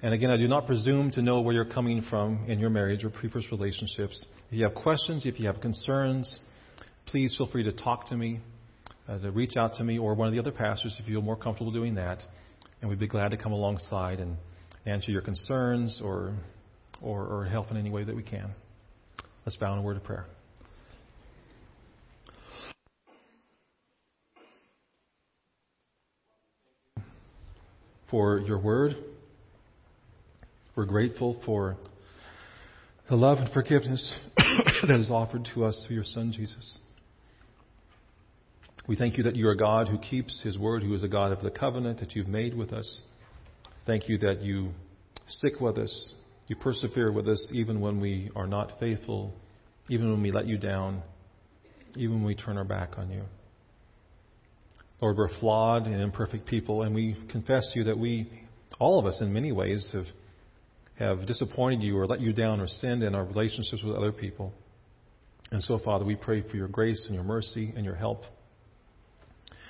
And 0.00 0.14
again, 0.14 0.30
I 0.30 0.36
do 0.36 0.46
not 0.46 0.66
presume 0.66 1.10
to 1.12 1.22
know 1.22 1.40
where 1.40 1.54
you're 1.54 1.64
coming 1.64 2.02
from 2.08 2.44
in 2.46 2.60
your 2.60 2.70
marriage 2.70 3.02
or 3.02 3.10
previous 3.10 3.50
relationships. 3.50 4.24
If 4.50 4.58
you 4.58 4.64
have 4.64 4.74
questions, 4.74 5.22
if 5.24 5.40
you 5.40 5.46
have 5.46 5.60
concerns, 5.60 6.38
please 7.06 7.34
feel 7.36 7.48
free 7.48 7.64
to 7.64 7.72
talk 7.72 8.08
to 8.10 8.16
me, 8.16 8.40
uh, 9.08 9.18
to 9.18 9.32
reach 9.32 9.56
out 9.56 9.74
to 9.78 9.84
me, 9.84 9.98
or 9.98 10.14
one 10.14 10.28
of 10.28 10.34
the 10.34 10.38
other 10.38 10.52
pastors 10.52 10.94
if 11.00 11.08
you 11.08 11.14
feel 11.14 11.22
more 11.22 11.36
comfortable 11.36 11.72
doing 11.72 11.96
that. 11.96 12.22
And 12.80 12.88
we'd 12.88 13.00
be 13.00 13.08
glad 13.08 13.30
to 13.30 13.36
come 13.36 13.52
alongside 13.52 14.20
and 14.20 14.36
answer 14.86 15.10
your 15.10 15.22
concerns 15.22 16.00
or, 16.02 16.34
or, 17.02 17.26
or 17.26 17.44
help 17.44 17.70
in 17.70 17.76
any 17.76 17.90
way 17.90 18.04
that 18.04 18.14
we 18.14 18.22
can. 18.22 18.54
Let's 19.44 19.56
bow 19.56 19.72
in 19.72 19.80
a 19.80 19.82
word 19.82 19.96
of 19.96 20.04
prayer. 20.04 20.26
For 28.10 28.38
your 28.38 28.58
word, 28.58 28.94
we're 30.76 30.84
grateful 30.84 31.40
for 31.44 31.76
the 33.08 33.16
love 33.16 33.38
and 33.38 33.50
forgiveness 33.52 34.14
that 34.36 34.96
is 34.96 35.10
offered 35.10 35.48
to 35.54 35.64
us 35.64 35.84
through 35.86 35.96
your 35.96 36.04
Son, 36.04 36.32
Jesus. 36.32 36.78
We 38.86 38.94
thank 38.94 39.16
you 39.16 39.24
that 39.24 39.34
you 39.34 39.48
are 39.48 39.56
God 39.56 39.88
who 39.88 39.98
keeps 39.98 40.40
his 40.42 40.56
word, 40.56 40.84
who 40.84 40.94
is 40.94 41.02
a 41.02 41.08
God 41.08 41.32
of 41.32 41.42
the 41.42 41.50
covenant 41.50 41.98
that 41.98 42.14
you've 42.14 42.28
made 42.28 42.56
with 42.56 42.72
us. 42.72 43.00
Thank 43.86 44.08
you 44.08 44.18
that 44.18 44.42
you 44.42 44.70
stick 45.28 45.60
with 45.60 45.78
us, 45.78 46.08
you 46.48 46.56
persevere 46.56 47.12
with 47.12 47.28
us 47.28 47.48
even 47.52 47.80
when 47.80 48.00
we 48.00 48.30
are 48.34 48.48
not 48.48 48.72
faithful, 48.80 49.32
even 49.88 50.10
when 50.10 50.22
we 50.22 50.32
let 50.32 50.46
you 50.46 50.58
down, 50.58 51.02
even 51.94 52.16
when 52.16 52.24
we 52.24 52.34
turn 52.34 52.58
our 52.58 52.64
back 52.64 52.98
on 52.98 53.10
you. 53.10 53.22
Lord, 55.00 55.16
we're 55.16 55.38
flawed 55.38 55.86
and 55.86 56.00
imperfect 56.00 56.46
people, 56.46 56.82
and 56.82 56.94
we 56.94 57.16
confess 57.30 57.68
to 57.72 57.78
you 57.78 57.84
that 57.84 57.98
we, 57.98 58.28
all 58.80 58.98
of 58.98 59.06
us 59.06 59.20
in 59.20 59.32
many 59.32 59.52
ways, 59.52 59.86
have, 59.92 60.06
have 60.98 61.26
disappointed 61.26 61.82
you 61.82 61.96
or 61.96 62.06
let 62.06 62.20
you 62.20 62.32
down 62.32 62.60
or 62.60 62.66
sinned 62.66 63.04
in 63.04 63.14
our 63.14 63.24
relationships 63.24 63.82
with 63.84 63.94
other 63.94 64.12
people. 64.12 64.52
And 65.52 65.62
so, 65.62 65.78
Father, 65.78 66.04
we 66.04 66.16
pray 66.16 66.42
for 66.42 66.56
your 66.56 66.66
grace 66.66 67.00
and 67.06 67.14
your 67.14 67.24
mercy 67.24 67.72
and 67.76 67.84
your 67.84 67.94
help. 67.94 68.24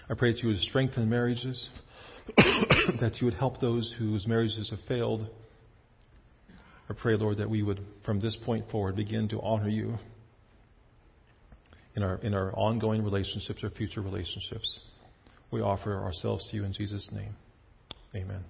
I 0.08 0.14
pray 0.14 0.32
that 0.32 0.42
you 0.42 0.48
would 0.48 0.60
strengthen 0.60 1.10
marriages. 1.10 1.68
that 3.00 3.20
you 3.20 3.24
would 3.24 3.34
help 3.34 3.60
those 3.60 3.94
whose 3.98 4.26
marriages 4.26 4.70
have 4.70 4.80
failed. 4.88 5.28
I 6.88 6.94
pray, 6.94 7.16
Lord, 7.16 7.38
that 7.38 7.50
we 7.50 7.62
would, 7.62 7.80
from 8.04 8.20
this 8.20 8.36
point 8.44 8.70
forward, 8.70 8.96
begin 8.96 9.28
to 9.30 9.40
honor 9.40 9.68
you 9.68 9.98
in 11.94 12.02
our, 12.02 12.16
in 12.18 12.34
our 12.34 12.52
ongoing 12.54 13.02
relationships 13.02 13.64
or 13.64 13.70
future 13.70 14.02
relationships. 14.02 14.80
We 15.50 15.60
offer 15.60 16.02
ourselves 16.02 16.46
to 16.50 16.56
you 16.56 16.64
in 16.64 16.72
Jesus' 16.72 17.08
name. 17.12 17.34
Amen. 18.14 18.44